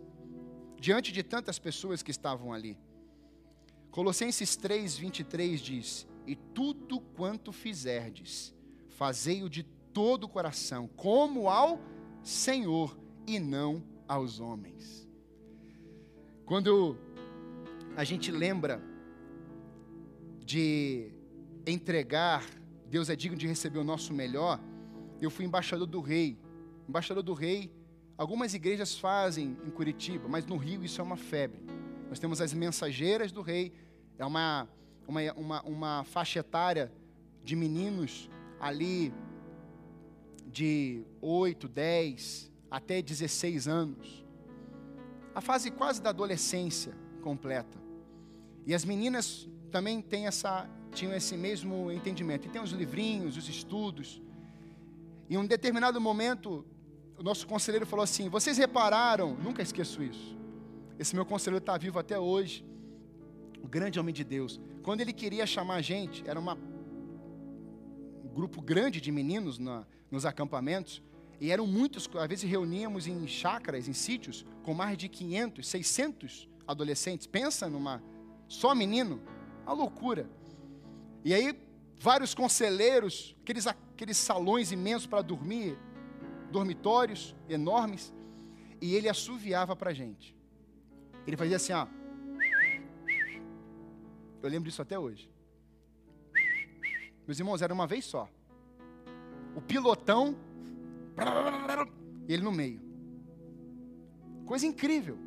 [0.78, 2.76] Diante de tantas pessoas que estavam ali.
[3.90, 8.54] Colossenses 3, 23 diz: E tudo quanto fizerdes,
[8.88, 11.80] fazei-o de todo o coração, como ao
[12.22, 12.96] Senhor
[13.26, 15.08] e não aos homens.
[16.44, 16.96] Quando
[17.96, 18.82] a gente lembra
[20.44, 21.12] de
[21.64, 22.44] entregar,
[22.88, 24.58] Deus é digno de receber o nosso melhor.
[25.20, 26.36] Eu fui embaixador do rei.
[26.88, 27.72] Embaixador do rei,
[28.18, 31.62] algumas igrejas fazem em Curitiba, mas no Rio isso é uma febre.
[32.08, 33.72] Nós temos as mensageiras do rei,
[34.18, 34.68] é uma,
[35.06, 36.92] uma, uma, uma faixa etária
[37.44, 39.14] de meninos ali
[40.48, 44.24] de 8, 10 até 16 anos.
[45.34, 47.78] A fase quase da adolescência completa.
[48.66, 52.46] E as meninas também têm essa, tinham esse mesmo entendimento.
[52.46, 54.22] E tem os livrinhos, os estudos.
[55.28, 56.64] Em um determinado momento,
[57.18, 60.36] o nosso conselheiro falou assim: Vocês repararam, nunca esqueço isso.
[60.98, 62.64] Esse meu conselheiro está vivo até hoje.
[63.62, 64.60] O grande homem de Deus.
[64.82, 66.58] Quando ele queria chamar a gente, era uma,
[68.24, 71.02] um grupo grande de meninos na, nos acampamentos,
[71.40, 76.48] e eram muitos, às vezes reuníamos em chácaras, em sítios, com mais de 500, 600
[76.66, 77.26] adolescentes.
[77.26, 78.02] Pensa numa
[78.46, 79.20] só menino,
[79.64, 80.28] uma loucura.
[81.24, 81.58] E aí
[81.98, 85.78] vários conselheiros, aqueles, aqueles salões imensos para dormir,
[86.50, 88.12] dormitórios enormes,
[88.80, 90.36] e ele assoviava para a gente.
[91.26, 91.86] Ele fazia assim, ó.
[94.42, 95.30] Eu lembro disso até hoje.
[97.26, 98.28] Meus irmãos, era uma vez só
[99.54, 100.36] o pilotão,
[102.28, 102.80] e ele no meio.
[104.46, 105.18] Coisa incrível.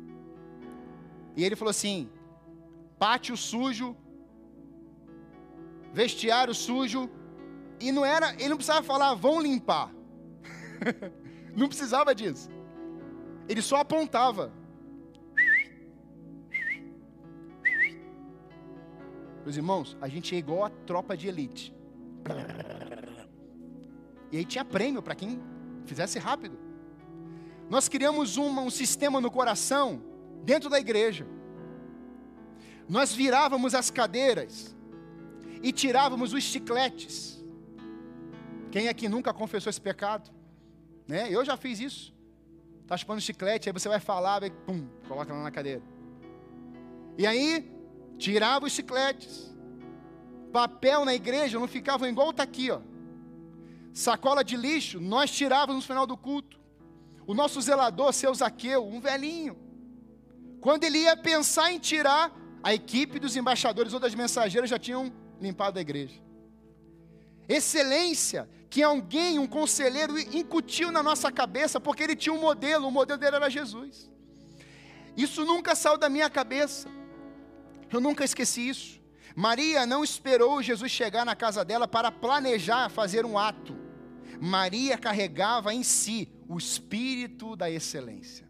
[1.36, 2.08] E ele falou assim:
[2.98, 3.96] pátio sujo,
[5.92, 7.10] vestiário sujo,
[7.80, 9.92] e não era, ele não precisava falar, vão limpar.
[11.56, 12.50] não precisava disso.
[13.48, 14.52] Ele só apontava.
[19.44, 21.74] Meus irmãos, a gente é igual a tropa de elite.
[24.32, 25.40] E aí tinha prêmio para quem
[25.84, 26.58] fizesse rápido.
[27.68, 30.02] Nós criamos uma, um sistema no coração,
[30.44, 31.26] dentro da igreja.
[32.88, 34.74] Nós virávamos as cadeiras
[35.62, 37.42] e tirávamos os chicletes.
[38.70, 40.30] Quem aqui nunca confessou esse pecado?
[41.06, 41.28] Né?
[41.30, 42.14] Eu já fiz isso.
[42.82, 45.82] Está chupando chiclete, aí você vai falar, vai, pum, coloca lá na cadeira.
[47.16, 47.72] E aí,
[48.18, 49.54] tirava os chicletes.
[50.52, 52.80] Papel na igreja não ficava igual está aqui, ó
[53.94, 56.60] sacola de lixo, nós tirávamos no final do culto.
[57.26, 59.56] O nosso zelador, seu Zaqueu, um velhinho.
[60.60, 62.32] Quando ele ia pensar em tirar,
[62.62, 66.20] a equipe dos embaixadores ou das mensageiras já tinham limpado a igreja.
[67.48, 72.90] Excelência que alguém, um conselheiro, incutiu na nossa cabeça, porque ele tinha um modelo, o
[72.90, 74.10] modelo dele era Jesus.
[75.16, 76.88] Isso nunca saiu da minha cabeça.
[77.92, 79.00] Eu nunca esqueci isso.
[79.36, 83.83] Maria não esperou Jesus chegar na casa dela para planejar fazer um ato.
[84.40, 88.48] Maria carregava em si o espírito da excelência.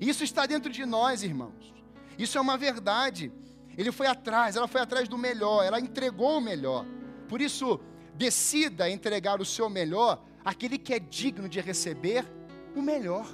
[0.00, 1.74] Isso está dentro de nós, irmãos.
[2.18, 3.32] Isso é uma verdade.
[3.76, 6.84] Ele foi atrás, ela foi atrás do melhor, ela entregou o melhor.
[7.28, 7.80] Por isso,
[8.14, 12.24] decida entregar o seu melhor àquele que é digno de receber
[12.76, 13.26] o melhor.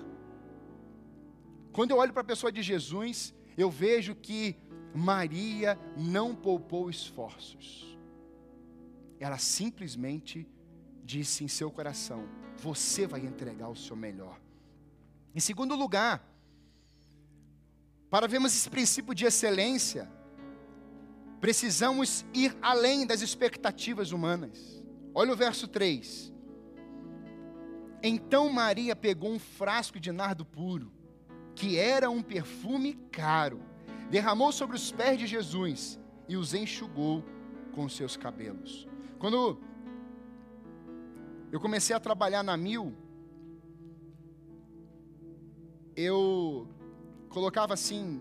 [1.73, 4.57] Quando eu olho para a pessoa de Jesus, eu vejo que
[4.95, 7.85] Maria não poupou esforços.
[9.19, 10.47] ela simplesmente
[11.07, 12.29] disse em seu coração:
[12.59, 14.39] Você vai entregar o seu melhor.
[15.35, 16.27] Em segundo lugar,
[18.11, 20.11] para vermos esse princípio de excelência,
[21.41, 24.83] precisamos ir além das expectativas humanas.
[25.15, 26.33] Olha o verso 3.
[28.03, 30.93] Então Maria pegou um frasco de nardo puro,
[31.55, 33.61] que era um perfume caro,
[34.11, 35.99] derramou sobre os pés de Jesus
[36.29, 37.25] e os enxugou
[37.73, 38.87] com seus cabelos.
[39.19, 39.59] Quando
[41.57, 42.95] eu comecei a trabalhar na Mil,
[45.97, 46.69] eu
[47.31, 48.21] colocava assim,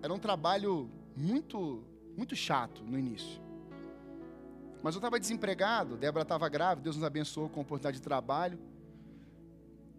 [0.00, 1.82] era um trabalho muito,
[2.16, 3.42] muito chato no início.
[4.80, 8.60] Mas eu estava desempregado, Débora estava grávida, Deus nos abençoou com a oportunidade de trabalho.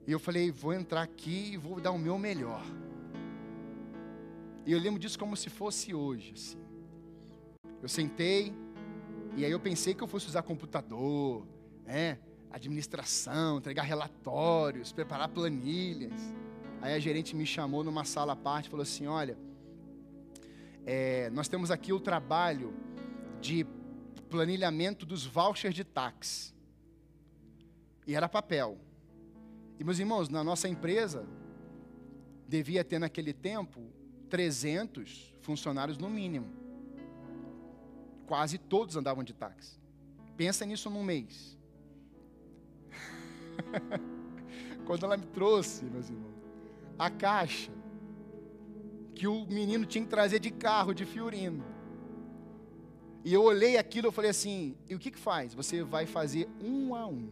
[0.08, 2.64] E eu falei, vou entrar aqui e vou dar o meu melhor.
[4.66, 6.58] E eu lembro disso como se fosse hoje, assim.
[7.82, 8.54] Eu sentei,
[9.36, 11.46] e aí eu pensei que eu fosse usar computador,
[11.86, 12.20] né?
[12.52, 16.34] Administração, entregar relatórios, preparar planilhas.
[16.82, 19.38] Aí a gerente me chamou numa sala à parte e falou assim: Olha,
[20.86, 22.74] é, nós temos aqui o trabalho
[23.42, 23.66] de
[24.30, 26.54] planilhamento dos vouchers de táxi.
[28.06, 28.78] E era papel.
[29.80, 31.28] E meus irmãos, na nossa empresa,
[32.48, 33.92] devia ter naquele tempo
[34.30, 36.48] 300 funcionários no mínimo.
[38.26, 39.80] Quase todos andavam de táxi.
[40.36, 41.57] Pensa nisso num mês.
[44.86, 46.36] Quando ela me trouxe, meus irmãos,
[46.98, 47.72] a caixa
[49.14, 51.64] que o menino tinha que trazer de carro, de Fiorino.
[53.26, 55.54] E eu olhei aquilo e falei assim: e o que, que faz?
[55.54, 57.30] Você vai fazer um a um.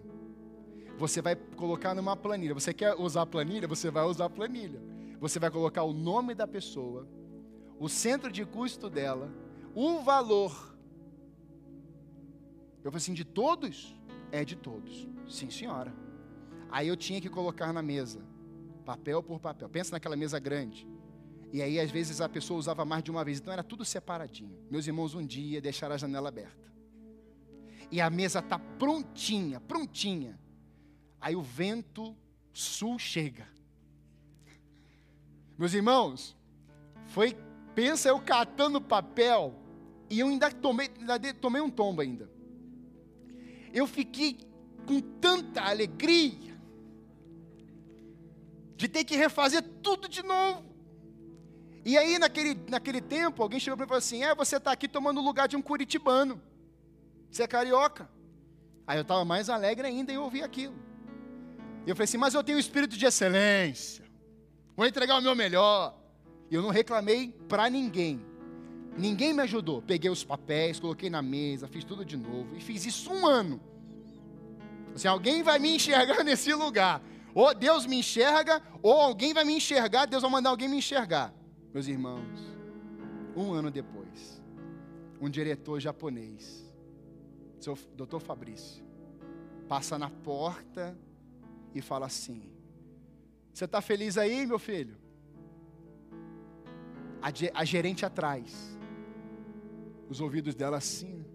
[0.97, 2.53] Você vai colocar numa planilha.
[2.53, 3.67] Você quer usar a planilha?
[3.67, 4.81] Você vai usar a planilha.
[5.19, 7.07] Você vai colocar o nome da pessoa,
[7.79, 9.31] o centro de custo dela,
[9.73, 10.75] o valor.
[12.83, 13.95] Eu falei assim: de todos?
[14.31, 15.07] É de todos.
[15.29, 16.04] Sim, senhora.
[16.69, 18.21] Aí eu tinha que colocar na mesa
[18.85, 19.67] papel por papel.
[19.67, 20.87] Pensa naquela mesa grande.
[21.51, 23.39] E aí, às vezes, a pessoa usava mais de uma vez.
[23.39, 24.57] Então, era tudo separadinho.
[24.69, 26.71] Meus irmãos, um dia deixaram a janela aberta.
[27.91, 30.39] E a mesa está prontinha, prontinha.
[31.19, 32.15] Aí o vento
[32.53, 33.47] sul chega.
[35.57, 36.35] Meus irmãos,
[37.07, 37.35] foi,
[37.73, 39.55] pensa eu catando papel,
[40.09, 42.29] e eu ainda tomei, ainda tomei um tombo ainda.
[43.73, 44.37] Eu fiquei
[44.85, 46.54] com tanta alegria,
[48.75, 50.63] de ter que refazer tudo de novo.
[51.85, 54.71] E aí, naquele, naquele tempo, alguém chegou para mim e falou assim: É, você está
[54.71, 56.41] aqui tomando o lugar de um curitibano.
[57.29, 58.09] Você é carioca.
[58.87, 60.75] Aí eu estava mais alegre ainda em ouvir aquilo.
[61.85, 64.03] E eu falei assim: Mas eu tenho espírito de excelência.
[64.75, 65.95] Vou entregar o meu melhor.
[66.49, 68.19] E eu não reclamei para ninguém.
[68.97, 69.81] Ninguém me ajudou.
[69.81, 72.55] Peguei os papéis, coloquei na mesa, fiz tudo de novo.
[72.55, 73.61] E fiz isso um ano.
[74.95, 77.01] Assim, alguém vai me enxergar nesse lugar.
[77.35, 81.33] Ou Deus me enxerga, ou alguém vai me enxergar, Deus vai mandar alguém me enxergar.
[81.73, 82.39] Meus irmãos,
[83.35, 84.41] um ano depois,
[85.19, 86.65] um diretor japonês,
[87.59, 88.81] seu doutor Fabrício,
[89.67, 90.97] passa na porta
[91.73, 92.49] e fala assim:
[93.53, 94.95] Você está feliz aí, meu filho?
[97.21, 98.79] A, a gerente atrás,
[100.09, 101.25] os ouvidos dela assim.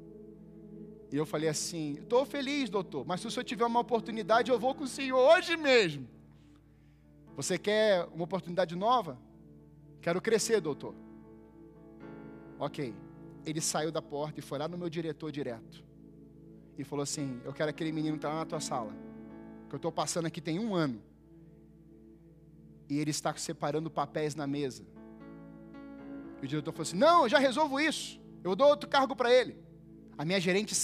[1.12, 4.58] E eu falei assim: estou feliz, doutor, mas se o senhor tiver uma oportunidade, eu
[4.58, 6.08] vou com o senhor hoje mesmo.
[7.36, 9.18] Você quer uma oportunidade nova?
[10.00, 10.94] Quero crescer, doutor.
[12.58, 12.94] Ok.
[13.44, 15.82] Ele saiu da porta e foi lá no meu diretor direto.
[16.78, 18.92] E falou assim: Eu quero aquele menino que está lá na tua sala.
[19.68, 21.02] Que eu estou passando aqui tem um ano.
[22.88, 24.84] E ele está separando papéis na mesa.
[26.40, 28.20] E o diretor falou assim: Não, eu já resolvo isso.
[28.44, 29.70] Eu dou outro cargo para ele.
[30.21, 30.75] A minha gerente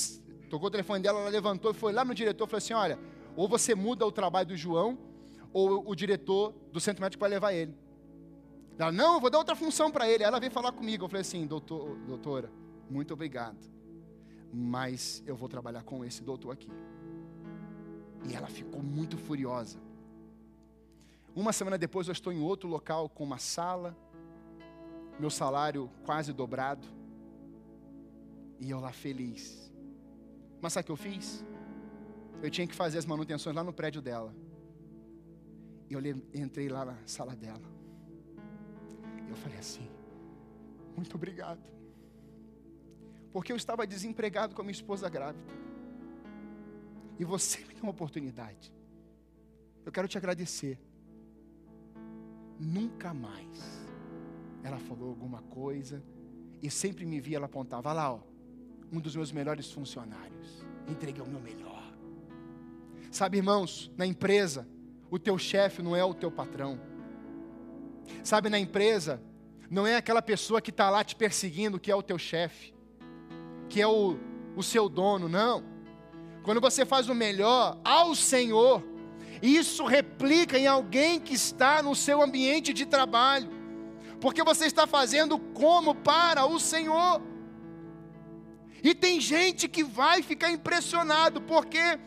[0.48, 2.98] tocou o telefone dela, ela levantou e foi lá no diretor e falou assim: Olha,
[3.36, 4.96] ou você muda o trabalho do João,
[5.52, 7.76] ou o diretor do centro médico vai levar ele.
[8.78, 10.24] Ela, não, eu vou dar outra função para ele.
[10.24, 11.04] Ela veio falar comigo.
[11.04, 12.50] Eu falei assim: doutor, doutora,
[12.88, 13.58] muito obrigado.
[14.50, 16.70] Mas eu vou trabalhar com esse doutor aqui.
[18.26, 19.78] E ela ficou muito furiosa.
[21.34, 23.94] Uma semana depois eu estou em outro local com uma sala,
[25.20, 26.95] meu salário quase dobrado.
[28.58, 29.72] E eu lá feliz.
[30.60, 31.44] Mas sabe o que eu fiz?
[32.42, 34.34] Eu tinha que fazer as manutenções lá no prédio dela.
[35.88, 36.00] E eu
[36.34, 37.62] entrei lá na sala dela.
[39.26, 39.88] E eu falei assim:
[40.96, 41.62] Muito obrigado.
[43.32, 45.52] Porque eu estava desempregado com a minha esposa grávida.
[47.18, 48.72] E você me deu uma oportunidade.
[49.84, 50.78] Eu quero te agradecer.
[52.58, 53.86] Nunca mais
[54.66, 56.02] ela falou alguma coisa
[56.60, 58.20] e sempre me via, ela apontava lá, ó,
[58.92, 60.64] um dos meus melhores funcionários.
[60.88, 61.82] Entreguei o meu melhor.
[63.10, 64.68] Sabe, irmãos, na empresa,
[65.10, 66.80] o teu chefe não é o teu patrão.
[68.22, 69.20] Sabe, na empresa,
[69.70, 72.74] não é aquela pessoa que está lá te perseguindo que é o teu chefe,
[73.68, 74.16] que é o,
[74.56, 75.64] o seu dono, não.
[76.42, 78.82] Quando você faz o melhor ao Senhor,
[79.42, 83.50] isso replica em alguém que está no seu ambiente de trabalho,
[84.20, 87.20] porque você está fazendo como para o Senhor.
[88.86, 91.98] E tem gente que vai ficar impressionado, porque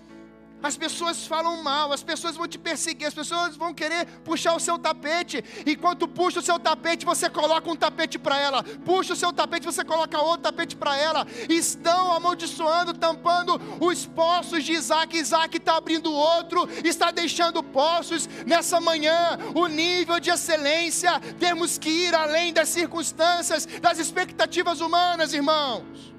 [0.64, 4.62] as pessoas falam mal, as pessoas vão te perseguir, as pessoas vão querer puxar o
[4.62, 5.44] seu tapete.
[5.66, 8.64] Enquanto puxa o seu tapete, você coloca um tapete para ela.
[8.86, 11.28] Puxa o seu tapete, você coloca outro tapete para ela.
[11.50, 15.18] Estão amaldiçoando, tampando os poços de Isaac.
[15.18, 18.30] Isaac está abrindo outro, está deixando poços.
[18.46, 25.34] Nessa manhã, o nível de excelência, temos que ir além das circunstâncias, das expectativas humanas,
[25.34, 26.18] irmãos.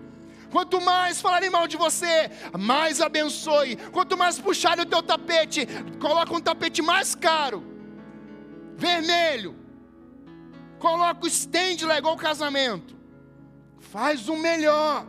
[0.51, 3.77] Quanto mais falarem mal de você, mais abençoe.
[3.77, 5.67] Quanto mais puxarem o teu tapete,
[6.01, 7.65] coloca um tapete mais caro,
[8.77, 9.57] vermelho.
[10.79, 12.97] Coloca o stand lá igual o casamento.
[13.79, 15.07] Faz o melhor.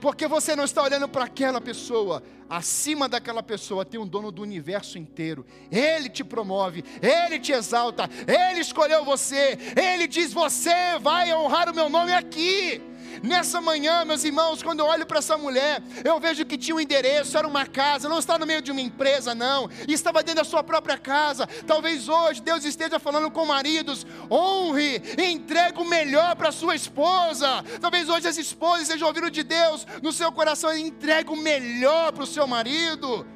[0.00, 2.22] Porque você não está olhando para aquela pessoa.
[2.48, 5.46] Acima daquela pessoa tem um dono do universo inteiro.
[5.70, 9.58] Ele te promove, ele te exalta, ele escolheu você.
[9.74, 12.91] Ele diz: Você vai honrar o meu nome aqui.
[13.20, 16.80] Nessa manhã, meus irmãos, quando eu olho para essa mulher, eu vejo que tinha um
[16.80, 20.44] endereço, era uma casa, não está no meio de uma empresa, não, estava dentro da
[20.44, 21.46] sua própria casa.
[21.66, 27.64] Talvez hoje Deus esteja falando com maridos: honre, entregue o melhor para sua esposa.
[27.80, 32.24] Talvez hoje as esposas estejam ouvindo de Deus no seu coração, entregue o melhor para
[32.24, 33.26] o seu marido.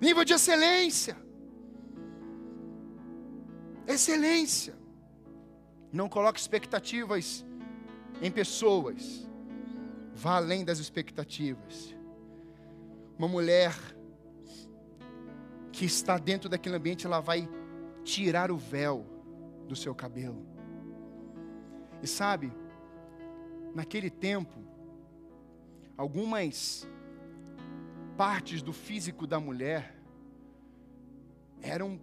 [0.00, 1.16] Nível de excelência.
[3.86, 4.74] Excelência.
[5.92, 7.44] Não coloque expectativas
[8.20, 9.28] em pessoas.
[10.14, 11.94] Vá além das expectativas.
[13.18, 13.74] Uma mulher
[15.72, 17.48] que está dentro daquele ambiente, ela vai
[18.04, 19.06] tirar o véu
[19.66, 20.44] do seu cabelo.
[22.02, 22.52] E sabe,
[23.74, 24.58] naquele tempo,
[25.96, 26.86] algumas
[28.16, 29.96] partes do físico da mulher
[31.62, 32.00] eram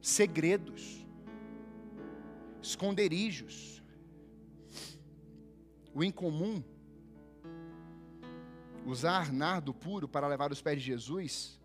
[0.00, 1.06] segredos,
[2.62, 3.82] esconderijos
[5.98, 6.62] o incomum,
[8.86, 11.60] usar nardo puro para levar os pés de Jesus,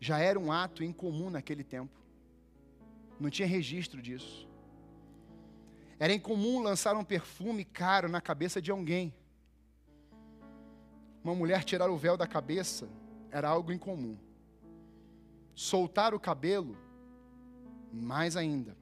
[0.00, 1.92] já era um ato incomum naquele tempo.
[3.20, 4.48] Não tinha registro disso.
[5.98, 9.14] Era incomum lançar um perfume caro na cabeça de alguém.
[11.22, 12.88] Uma mulher tirar o véu da cabeça
[13.30, 14.16] era algo incomum.
[15.54, 16.74] Soltar o cabelo,
[17.92, 18.74] mais ainda.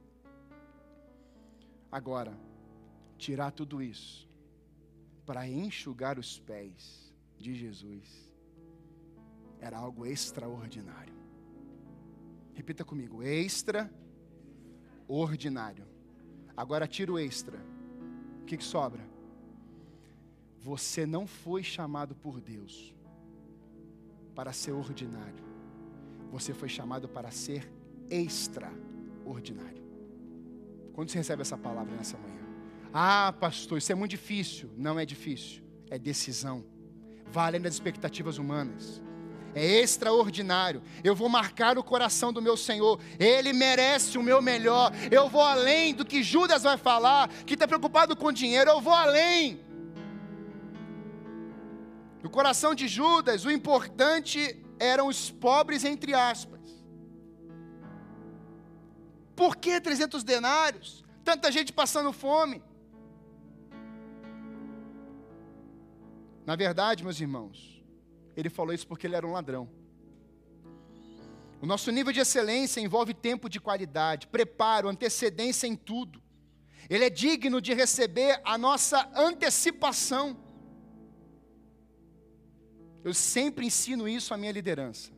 [1.91, 2.39] Agora,
[3.19, 4.31] tirar tudo isso
[5.33, 8.31] para enxugar os pés de Jesus
[9.59, 11.15] era algo extraordinário.
[12.53, 15.87] Repita comigo: extraordinário.
[16.55, 17.59] Agora tira o extra.
[18.43, 19.03] O que, que sobra?
[20.59, 22.95] Você não foi chamado por Deus
[24.35, 25.43] para ser ordinário.
[26.31, 27.73] Você foi chamado para ser
[28.11, 29.83] extraordinário.
[30.93, 32.42] Quando você recebe essa palavra nessa manhã?
[32.93, 34.71] Ah, pastor, isso é muito difícil.
[34.77, 36.65] Não é difícil, é decisão.
[37.31, 39.03] Vá além das expectativas humanas.
[39.55, 40.83] É extraordinário.
[41.03, 43.01] Eu vou marcar o coração do meu Senhor.
[43.19, 44.93] Ele merece o meu melhor.
[45.11, 48.71] Eu vou além do que Judas vai falar, que está preocupado com dinheiro.
[48.71, 49.61] Eu vou além.
[52.23, 56.61] No coração de Judas, o importante eram os pobres, entre aspas.
[59.35, 61.05] Por que 300 denários?
[61.25, 62.63] Tanta gente passando fome.
[66.45, 67.83] Na verdade, meus irmãos,
[68.37, 69.69] ele falou isso porque ele era um ladrão.
[71.61, 76.21] O nosso nível de excelência envolve tempo de qualidade, preparo, antecedência em tudo.
[76.91, 80.37] Ele é digno de receber a nossa antecipação.
[83.05, 85.13] Eu sempre ensino isso à minha liderança.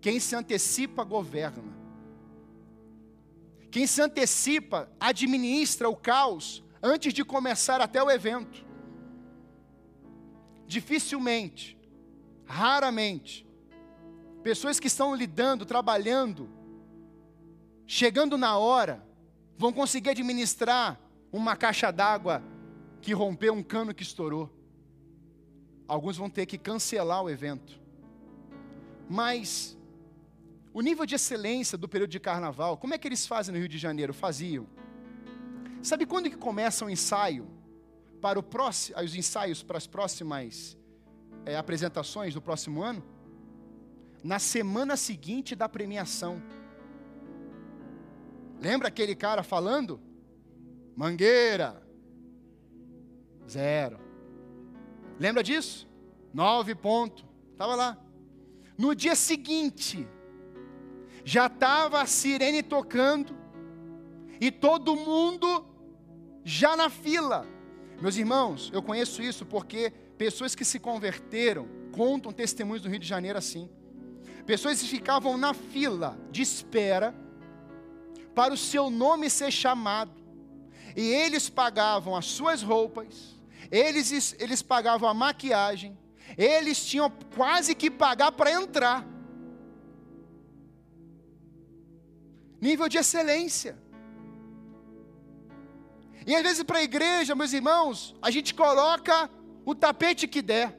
[0.00, 1.72] Quem se antecipa, governa.
[3.70, 8.71] Quem se antecipa, administra o caos antes de começar até o evento.
[10.72, 11.78] Dificilmente,
[12.46, 13.46] raramente,
[14.42, 16.48] pessoas que estão lidando, trabalhando,
[17.86, 19.06] chegando na hora,
[19.58, 20.98] vão conseguir administrar
[21.30, 22.42] uma caixa d'água
[23.02, 24.48] que rompeu, um cano que estourou.
[25.86, 27.78] Alguns vão ter que cancelar o evento.
[29.10, 29.76] Mas
[30.72, 33.68] o nível de excelência do período de carnaval, como é que eles fazem no Rio
[33.68, 34.14] de Janeiro?
[34.14, 34.66] Faziam.
[35.82, 37.46] Sabe quando que começa o ensaio
[38.22, 40.78] para o próximo, os ensaios para as próximas
[41.44, 43.02] é, apresentações do próximo ano,
[44.22, 46.40] na semana seguinte da premiação.
[48.60, 50.00] Lembra aquele cara falando?
[50.96, 51.82] Mangueira,
[53.50, 53.98] zero.
[55.18, 55.88] Lembra disso?
[56.32, 57.24] Nove pontos.
[57.50, 57.98] Estava lá.
[58.78, 60.06] No dia seguinte,
[61.24, 63.36] já estava a sirene tocando,
[64.40, 65.66] e todo mundo
[66.44, 67.51] já na fila.
[68.02, 73.06] Meus irmãos, eu conheço isso porque pessoas que se converteram contam testemunhos do Rio de
[73.06, 73.70] Janeiro assim.
[74.44, 77.14] Pessoas que ficavam na fila de espera
[78.34, 80.20] para o seu nome ser chamado.
[80.96, 83.36] E eles pagavam as suas roupas,
[83.70, 85.96] eles, eles pagavam a maquiagem,
[86.36, 89.06] eles tinham quase que pagar para entrar.
[92.60, 93.80] Nível de excelência.
[96.26, 99.28] E às vezes para a igreja, meus irmãos, a gente coloca
[99.64, 100.78] o tapete que der.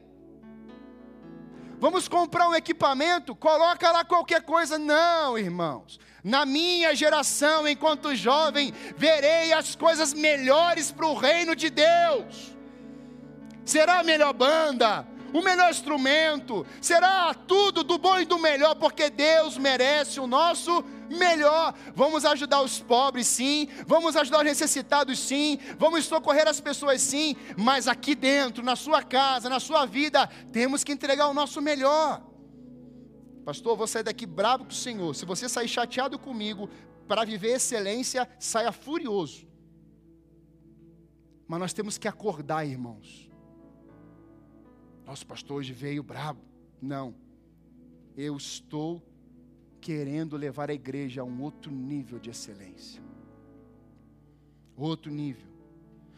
[1.80, 4.78] Vamos comprar um equipamento, coloca lá qualquer coisa.
[4.80, 6.00] Não, irmãos.
[6.24, 12.56] Na minha geração, enquanto jovem, verei as coisas melhores para o reino de Deus.
[13.66, 19.10] Será a melhor banda, o melhor instrumento, será tudo do bom e do melhor, porque
[19.10, 21.74] Deus merece o nosso melhor.
[21.96, 27.36] Vamos ajudar os pobres, sim, vamos ajudar os necessitados, sim, vamos socorrer as pessoas, sim,
[27.58, 32.22] mas aqui dentro, na sua casa, na sua vida, temos que entregar o nosso melhor.
[33.44, 35.14] Pastor, vou sair daqui bravo com o Senhor.
[35.14, 36.70] Se você sair chateado comigo
[37.08, 39.46] para viver excelência, saia furioso.
[41.48, 43.33] Mas nós temos que acordar, irmãos.
[45.06, 46.42] Nosso pastor hoje veio bravo.
[46.82, 47.16] Não.
[48.16, 49.02] Eu estou
[49.82, 53.02] querendo levar a igreja a um outro nível de excelência.
[54.78, 55.52] Outro nível.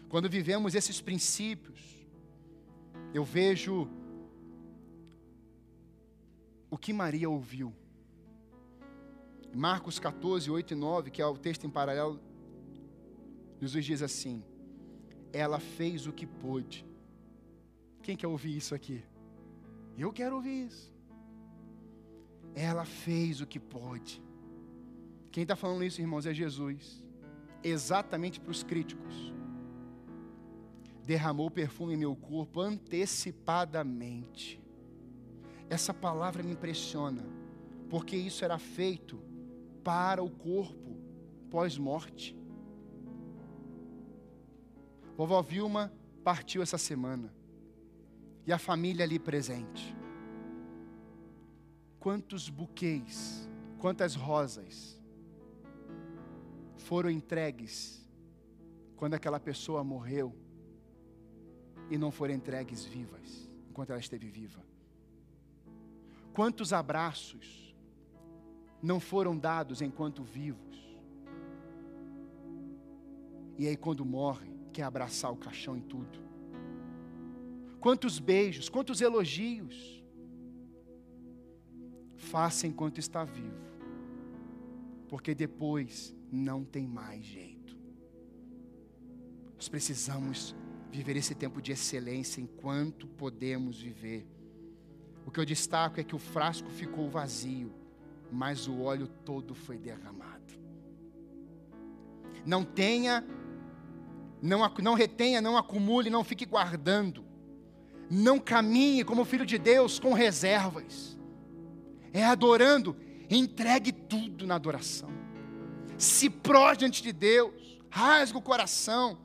[0.08, 2.08] Quando vivemos esses princípios,
[3.14, 3.88] eu vejo
[6.70, 7.74] o que Maria ouviu.
[9.54, 12.20] Marcos 14, 8 e 9, que é o texto em paralelo,
[13.60, 14.44] Jesus diz assim:
[15.32, 16.86] Ela fez o que pôde.
[18.06, 19.04] Quem quer ouvir isso aqui?
[19.98, 20.94] Eu quero ouvir isso.
[22.54, 24.22] Ela fez o que pôde.
[25.32, 27.04] Quem está falando isso, irmãos, é Jesus.
[27.64, 29.34] Exatamente para os críticos.
[31.04, 34.62] Derramou perfume em meu corpo antecipadamente.
[35.68, 37.26] Essa palavra me impressiona,
[37.90, 39.20] porque isso era feito
[39.84, 40.96] para o corpo
[41.50, 42.38] pós-morte.
[45.18, 45.92] Vovó Vilma
[46.24, 47.34] partiu essa semana.
[48.46, 49.96] E a família ali presente
[52.06, 55.02] quantos buquês, quantas rosas
[56.78, 58.08] foram entregues
[58.96, 60.32] quando aquela pessoa morreu
[61.90, 64.64] e não foram entregues vivas, enquanto ela esteve viva.
[66.32, 67.76] Quantos abraços
[68.84, 71.00] não foram dados enquanto vivos.
[73.58, 76.25] E aí, quando morre, quer abraçar o caixão e tudo.
[77.86, 80.04] Quantos beijos, quantos elogios
[82.16, 83.62] faça enquanto está vivo,
[85.08, 87.78] porque depois não tem mais jeito.
[89.54, 90.56] Nós precisamos
[90.92, 94.26] viver esse tempo de excelência enquanto podemos viver.
[95.24, 97.72] O que eu destaco é que o frasco ficou vazio,
[98.32, 100.56] mas o óleo todo foi derramado.
[102.44, 103.24] Não tenha,
[104.42, 107.25] não, não retenha, não acumule, não fique guardando.
[108.10, 111.16] Não caminhe como filho de Deus com reservas
[112.16, 112.96] é adorando,
[113.30, 115.10] entregue tudo na adoração.
[115.98, 119.18] Se proje diante de Deus, rasgue o coração.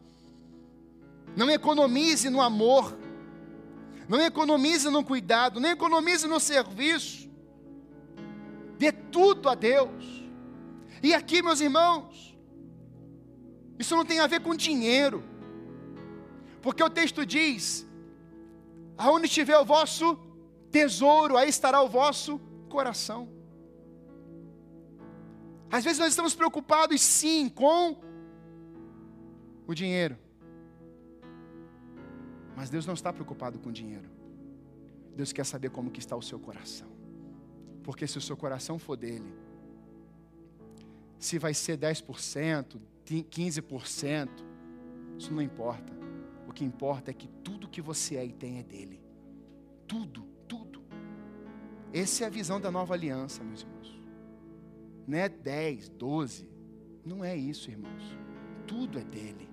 [1.36, 2.98] Não economize no amor,
[4.08, 7.30] não economize no cuidado, nem economize no serviço.
[8.76, 10.24] Dê tudo a Deus.
[11.00, 12.36] E aqui, meus irmãos,
[13.78, 15.22] isso não tem a ver com dinheiro,
[16.60, 17.86] porque o texto diz:
[19.00, 20.18] aonde estiver o vosso
[20.70, 22.38] tesouro, aí estará o vosso
[22.68, 23.28] coração.
[25.70, 27.96] Às vezes nós estamos preocupados sim com
[29.66, 30.18] o dinheiro.
[32.54, 34.10] Mas Deus não está preocupado com o dinheiro.
[35.16, 36.88] Deus quer saber como que está o seu coração.
[37.82, 39.32] Porque se o seu coração for dele,
[41.18, 44.28] se vai ser 10%, 15%,
[45.18, 45.99] isso não importa.
[46.50, 49.00] O que importa é que tudo que você é e tem é dele.
[49.86, 50.30] Tudo.
[51.92, 54.00] Essa é a visão da nova aliança, meus irmãos.
[55.06, 56.48] Não é 10, 12.
[57.04, 58.02] Não é isso, irmãos.
[58.66, 59.48] Tudo é dele.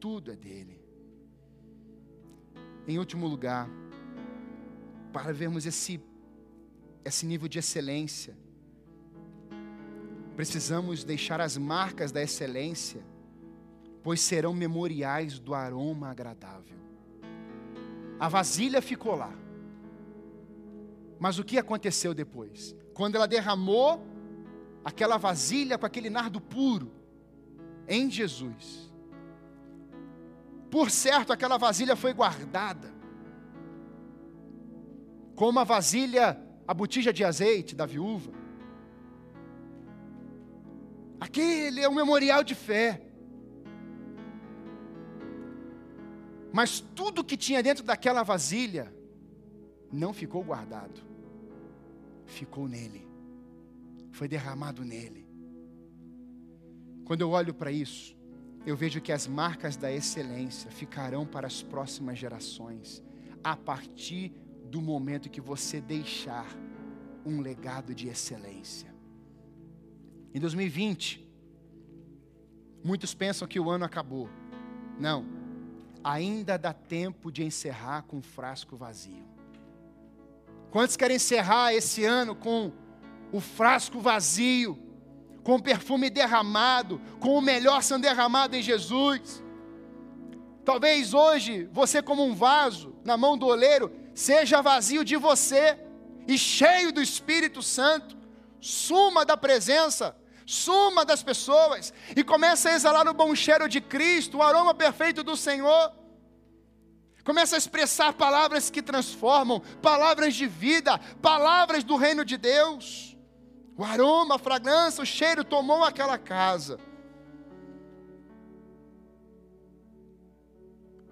[0.00, 0.78] tudo é dele.
[2.86, 3.68] Em último lugar,
[5.12, 5.98] para vermos esse,
[7.04, 8.36] esse nível de excelência,
[10.36, 13.02] precisamos deixar as marcas da excelência,
[14.04, 16.76] pois serão memoriais do aroma agradável.
[18.20, 19.32] A vasilha ficou lá.
[21.18, 22.76] Mas o que aconteceu depois?
[22.92, 24.06] Quando ela derramou
[24.84, 26.92] aquela vasilha com aquele nardo puro
[27.88, 28.92] em Jesus.
[30.70, 32.92] Por certo, aquela vasilha foi guardada.
[35.34, 36.38] Como a vasilha,
[36.68, 38.32] a botija de azeite da viúva.
[41.18, 43.00] Aquele é um memorial de fé.
[46.54, 48.94] Mas tudo que tinha dentro daquela vasilha
[49.90, 51.00] não ficou guardado,
[52.26, 53.04] ficou nele,
[54.12, 55.26] foi derramado nele.
[57.04, 58.16] Quando eu olho para isso,
[58.64, 63.02] eu vejo que as marcas da excelência ficarão para as próximas gerações,
[63.42, 64.32] a partir
[64.70, 66.46] do momento que você deixar
[67.26, 68.94] um legado de excelência.
[70.32, 71.28] Em 2020,
[72.84, 74.30] muitos pensam que o ano acabou.
[75.00, 75.42] Não
[76.04, 79.24] ainda dá tempo de encerrar com um frasco vazio.
[80.70, 82.70] Quantos querem encerrar esse ano com
[83.32, 84.78] o frasco vazio,
[85.42, 89.42] com o perfume derramado, com o melhor sendo derramado em Jesus?
[90.64, 95.78] Talvez hoje você, como um vaso na mão do oleiro, seja vazio de você
[96.26, 98.16] e cheio do Espírito Santo,
[98.60, 100.16] suma da presença
[100.46, 105.22] suma das pessoas e começa a exalar o bom cheiro de Cristo, o aroma perfeito
[105.22, 105.92] do Senhor.
[107.24, 113.16] Começa a expressar palavras que transformam, palavras de vida, palavras do reino de Deus.
[113.76, 116.78] O aroma, a fragrância, o cheiro tomou aquela casa.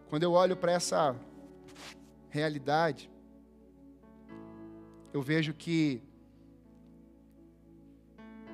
[0.08, 1.16] Quando eu olho para essa
[2.28, 3.10] realidade,
[5.12, 6.02] eu vejo que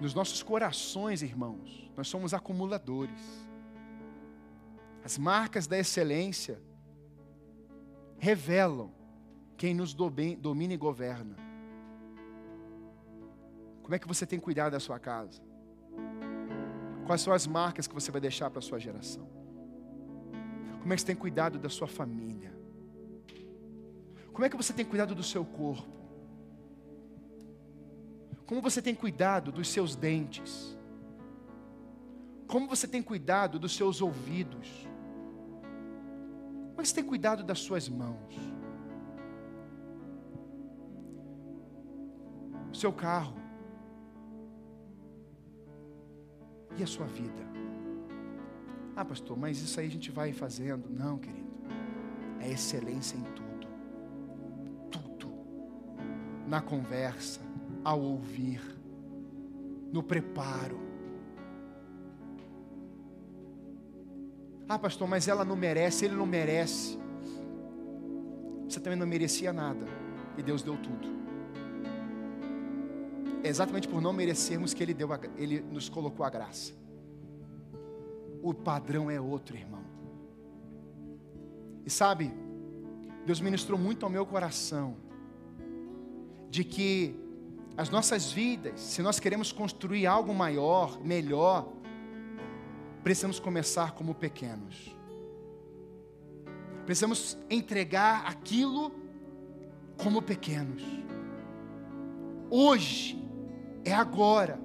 [0.00, 3.46] nos nossos corações, irmãos, nós somos acumuladores.
[5.04, 6.60] As marcas da excelência
[8.18, 8.92] revelam
[9.56, 11.36] quem nos domina e governa.
[13.82, 15.42] Como é que você tem cuidado da sua casa?
[17.06, 19.26] Quais são as marcas que você vai deixar para a sua geração?
[20.80, 22.56] Como é que você tem cuidado da sua família?
[24.32, 25.97] Como é que você tem cuidado do seu corpo?
[28.48, 30.74] Como você tem cuidado dos seus dentes?
[32.46, 34.88] Como você tem cuidado dos seus ouvidos?
[36.74, 38.34] Como você tem cuidado das suas mãos?
[42.72, 43.36] O seu carro?
[46.78, 47.46] E a sua vida?
[48.96, 50.88] Ah, pastor, mas isso aí a gente vai fazendo.
[50.88, 51.52] Não, querido.
[52.40, 53.68] É excelência em tudo.
[54.90, 55.28] Tudo.
[56.46, 57.47] Na conversa,
[57.88, 58.60] ao ouvir,
[59.90, 60.78] no preparo.
[64.68, 66.98] Ah, pastor, mas ela não merece, ele não merece.
[68.68, 69.86] Você também não merecia nada,
[70.36, 71.08] e Deus deu tudo.
[73.42, 76.74] É exatamente por não merecermos que Ele, deu a, Ele nos colocou a graça.
[78.42, 79.82] O padrão é outro, irmão.
[81.86, 82.34] E sabe,
[83.24, 84.98] Deus ministrou muito ao meu coração
[86.50, 87.27] de que
[87.78, 91.72] as nossas vidas, se nós queremos construir algo maior, melhor,
[93.04, 94.96] precisamos começar como pequenos.
[96.84, 98.92] Precisamos entregar aquilo
[99.96, 100.82] como pequenos.
[102.50, 103.16] Hoje
[103.84, 104.60] é agora.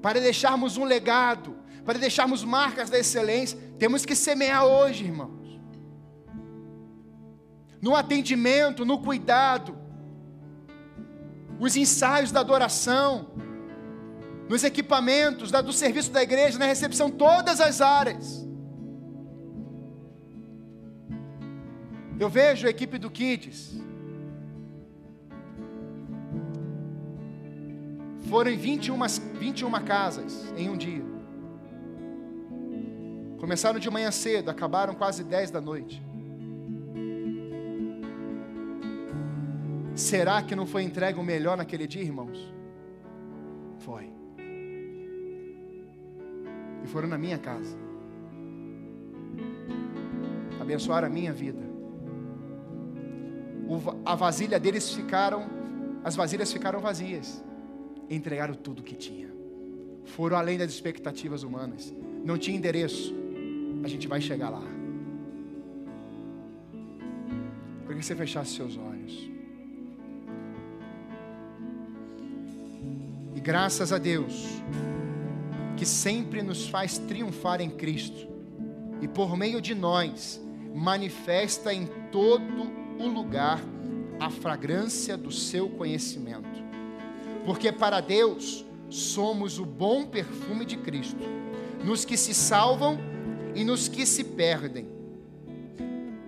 [0.00, 5.60] Para deixarmos um legado, para deixarmos marcas da excelência, temos que semear hoje, irmãos.
[7.82, 9.79] No atendimento, no cuidado,
[11.60, 13.28] os ensaios da adoração,
[14.48, 18.48] nos equipamentos da, do serviço da igreja, na recepção, todas as áreas.
[22.18, 23.78] Eu vejo a equipe do Kids.
[28.28, 28.98] Foram em 21,
[29.38, 31.04] 21 casas em um dia.
[33.38, 36.02] Começaram de manhã cedo, acabaram quase 10 da noite.
[40.00, 42.52] Será que não foi entregue o melhor naquele dia, irmãos?
[43.80, 44.10] Foi.
[46.82, 47.76] E foram na minha casa.
[50.58, 51.60] Abençoaram a minha vida.
[53.68, 55.46] O, a vasilha deles ficaram,
[56.02, 57.44] as vasilhas ficaram vazias.
[58.08, 59.28] Entregaram tudo o que tinha.
[60.06, 61.94] Foram além das expectativas humanas.
[62.24, 63.14] Não tinha endereço.
[63.84, 64.62] A gente vai chegar lá.
[67.84, 69.29] Por que você fechasse seus olhos.
[73.40, 74.44] E graças a Deus,
[75.74, 78.28] que sempre nos faz triunfar em Cristo,
[79.00, 80.38] e por meio de nós,
[80.74, 83.58] manifesta em todo o lugar
[84.20, 86.62] a fragrância do seu conhecimento.
[87.46, 91.24] Porque para Deus somos o bom perfume de Cristo,
[91.82, 92.98] nos que se salvam
[93.54, 94.86] e nos que se perdem.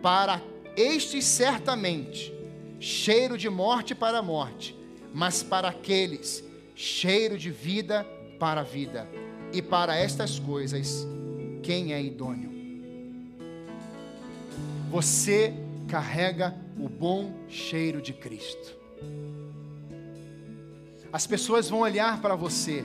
[0.00, 0.40] Para
[0.74, 2.32] estes certamente
[2.80, 4.74] cheiro de morte para a morte,
[5.12, 8.06] mas para aqueles cheiro de vida
[8.38, 9.08] para a vida.
[9.52, 11.06] E para estas coisas,
[11.62, 12.50] quem é idôneo?
[14.90, 15.54] Você
[15.88, 18.76] carrega o bom cheiro de Cristo.
[21.12, 22.84] As pessoas vão olhar para você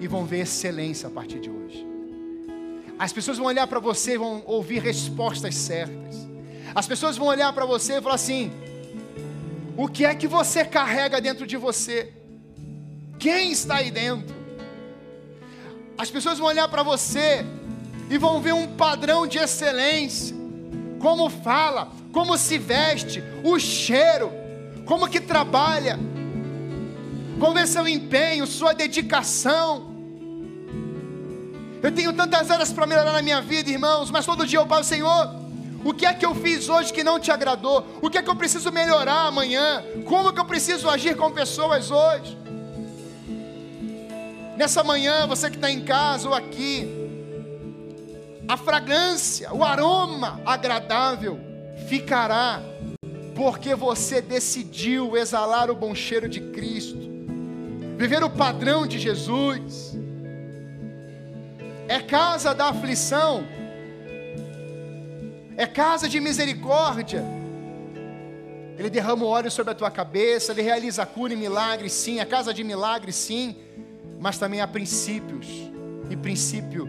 [0.00, 1.86] e vão ver excelência a partir de hoje.
[2.98, 6.26] As pessoas vão olhar para você e vão ouvir respostas certas.
[6.74, 8.50] As pessoas vão olhar para você e falar assim:
[9.76, 12.12] o que é que você carrega dentro de você?
[13.18, 14.34] Quem está aí dentro?
[15.96, 17.44] As pessoas vão olhar para você
[18.08, 20.36] e vão ver um padrão de excelência.
[21.00, 24.30] Como fala, como se veste, o cheiro,
[24.84, 25.98] como que trabalha,
[27.40, 29.88] como é seu empenho, sua dedicação.
[31.82, 34.84] Eu tenho tantas áreas para melhorar na minha vida, irmãos, mas todo dia eu falo,
[34.84, 35.34] Senhor,
[35.84, 37.84] o que é que eu fiz hoje que não te agradou?
[38.02, 39.84] O que é que eu preciso melhorar amanhã?
[40.04, 42.36] Como que eu preciso agir com pessoas hoje?
[44.58, 46.88] Nessa manhã, você que está em casa ou aqui,
[48.48, 51.38] a fragrância, o aroma agradável
[51.88, 52.60] ficará,
[53.36, 56.98] porque você decidiu exalar o bom cheiro de Cristo,
[57.96, 59.96] viver o padrão de Jesus.
[61.86, 63.44] É casa da aflição,
[65.56, 67.24] é casa de misericórdia.
[68.76, 72.52] Ele derrama óleo sobre a tua cabeça, ele realiza cura e milagres, sim, é casa
[72.52, 73.56] de milagres, sim,
[74.20, 75.46] mas também há princípios,
[76.10, 76.88] e princípio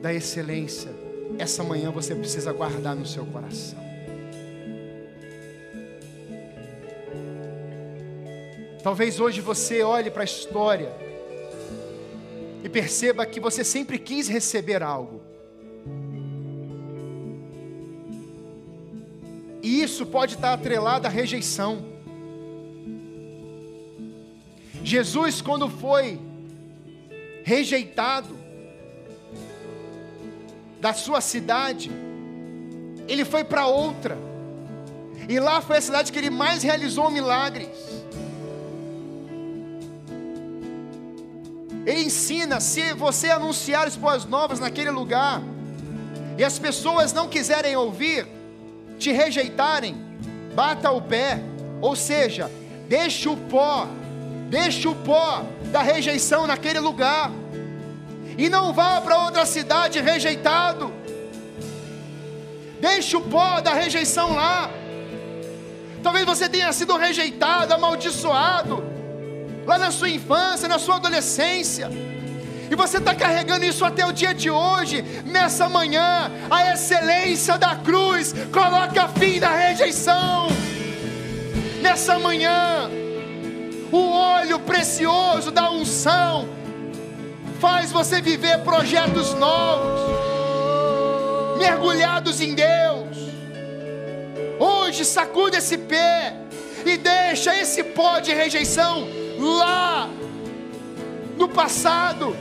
[0.00, 0.90] da excelência,
[1.38, 3.78] essa manhã você precisa guardar no seu coração.
[8.82, 10.92] Talvez hoje você olhe para a história
[12.64, 15.22] e perceba que você sempre quis receber algo.
[19.62, 21.84] E isso pode estar atrelado à rejeição.
[24.82, 26.18] Jesus, quando foi
[27.44, 28.38] rejeitado
[30.80, 31.90] da sua cidade,
[33.08, 34.16] ele foi para outra,
[35.28, 37.68] e lá foi a cidade que ele mais realizou milagres.
[41.86, 45.42] Ele ensina: se você anunciar as boas novas naquele lugar,
[46.38, 48.26] e as pessoas não quiserem ouvir,
[48.98, 49.94] te rejeitarem,
[50.54, 51.40] bata o pé,
[51.80, 52.50] ou seja,
[52.88, 53.86] deixe o pó,
[54.52, 57.32] deixe o pó da rejeição naquele lugar,
[58.36, 60.92] e não vá para outra cidade rejeitado,
[62.78, 64.70] deixe o pó da rejeição lá.
[66.02, 68.84] Talvez você tenha sido rejeitado, amaldiçoado,
[69.64, 71.90] lá na sua infância, na sua adolescência
[72.70, 77.76] e você está carregando isso até o dia de hoje, nessa manhã, a excelência da
[77.76, 80.48] cruz coloca fim na rejeição.
[81.82, 82.90] Nessa manhã,
[83.92, 86.48] o óleo precioso da unção
[87.60, 90.00] faz você viver projetos novos,
[91.58, 93.18] mergulhados em Deus.
[94.58, 96.34] Hoje, sacuda esse pé
[96.86, 99.06] e deixa esse pó de rejeição
[99.38, 100.08] lá
[101.36, 102.34] no passado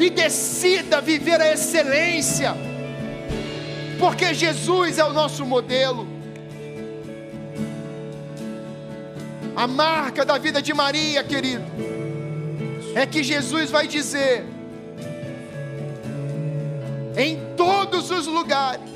[0.00, 2.54] e decida viver a excelência,
[3.98, 6.13] porque Jesus é o nosso modelo.
[9.64, 11.64] A marca da vida de Maria, querido,
[12.94, 14.44] é que Jesus vai dizer:
[17.16, 18.90] em todos os lugares,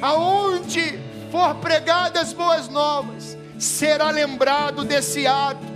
[0.00, 1.00] aonde
[1.32, 5.66] for pregadas boas novas, será lembrado desse ato.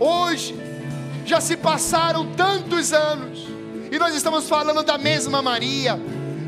[0.00, 0.56] Hoje,
[1.26, 3.46] já se passaram tantos anos,
[3.92, 6.00] e nós estamos falando da mesma Maria,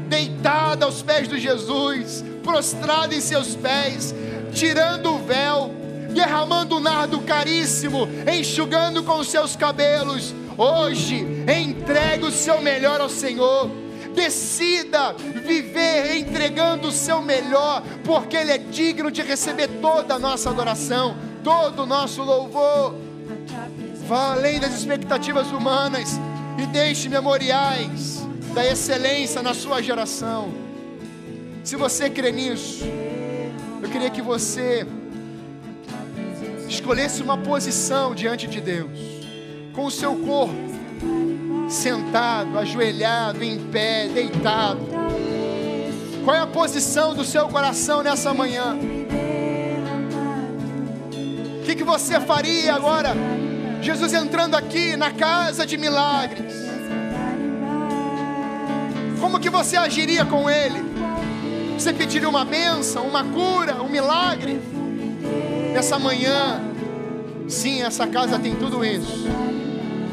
[0.09, 4.14] deitada aos pés de Jesus, prostrada em seus pés,
[4.55, 5.78] tirando o véu,
[6.18, 10.34] derramando um nardo caríssimo, enxugando com os seus cabelos.
[10.56, 13.70] Hoje, entregue o seu melhor ao Senhor.
[14.16, 20.50] Decida viver entregando o seu melhor, porque Ele é digno de receber toda a nossa
[20.50, 22.96] adoração, todo o nosso louvor.
[24.08, 26.18] Vá além das expectativas humanas
[26.60, 30.52] e deixe memoriais da excelência na sua geração.
[31.62, 32.84] Se você crê nisso,
[33.80, 34.84] Eu queria que você
[36.68, 38.90] escolhesse uma posição diante de Deus,
[39.74, 40.68] com o seu corpo
[41.68, 44.80] sentado, ajoelhado, em pé, deitado.
[46.24, 48.76] Qual é a posição do seu coração nessa manhã?
[51.60, 53.14] O que, que você faria agora?
[53.80, 56.54] Jesus entrando aqui na casa de milagres.
[59.20, 60.82] Como que você agiria com Ele?
[61.78, 64.60] Você pediria uma bênção, uma cura, um milagre?
[65.79, 66.61] Nessa manhã,
[67.47, 69.29] sim, essa casa tem tudo isso.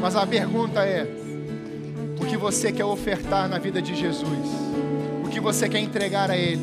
[0.00, 1.04] Mas a pergunta é:
[2.20, 4.48] o que você quer ofertar na vida de Jesus?
[5.24, 6.62] O que você quer entregar a Ele?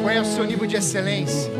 [0.00, 1.52] Qual é o seu nível de excelência?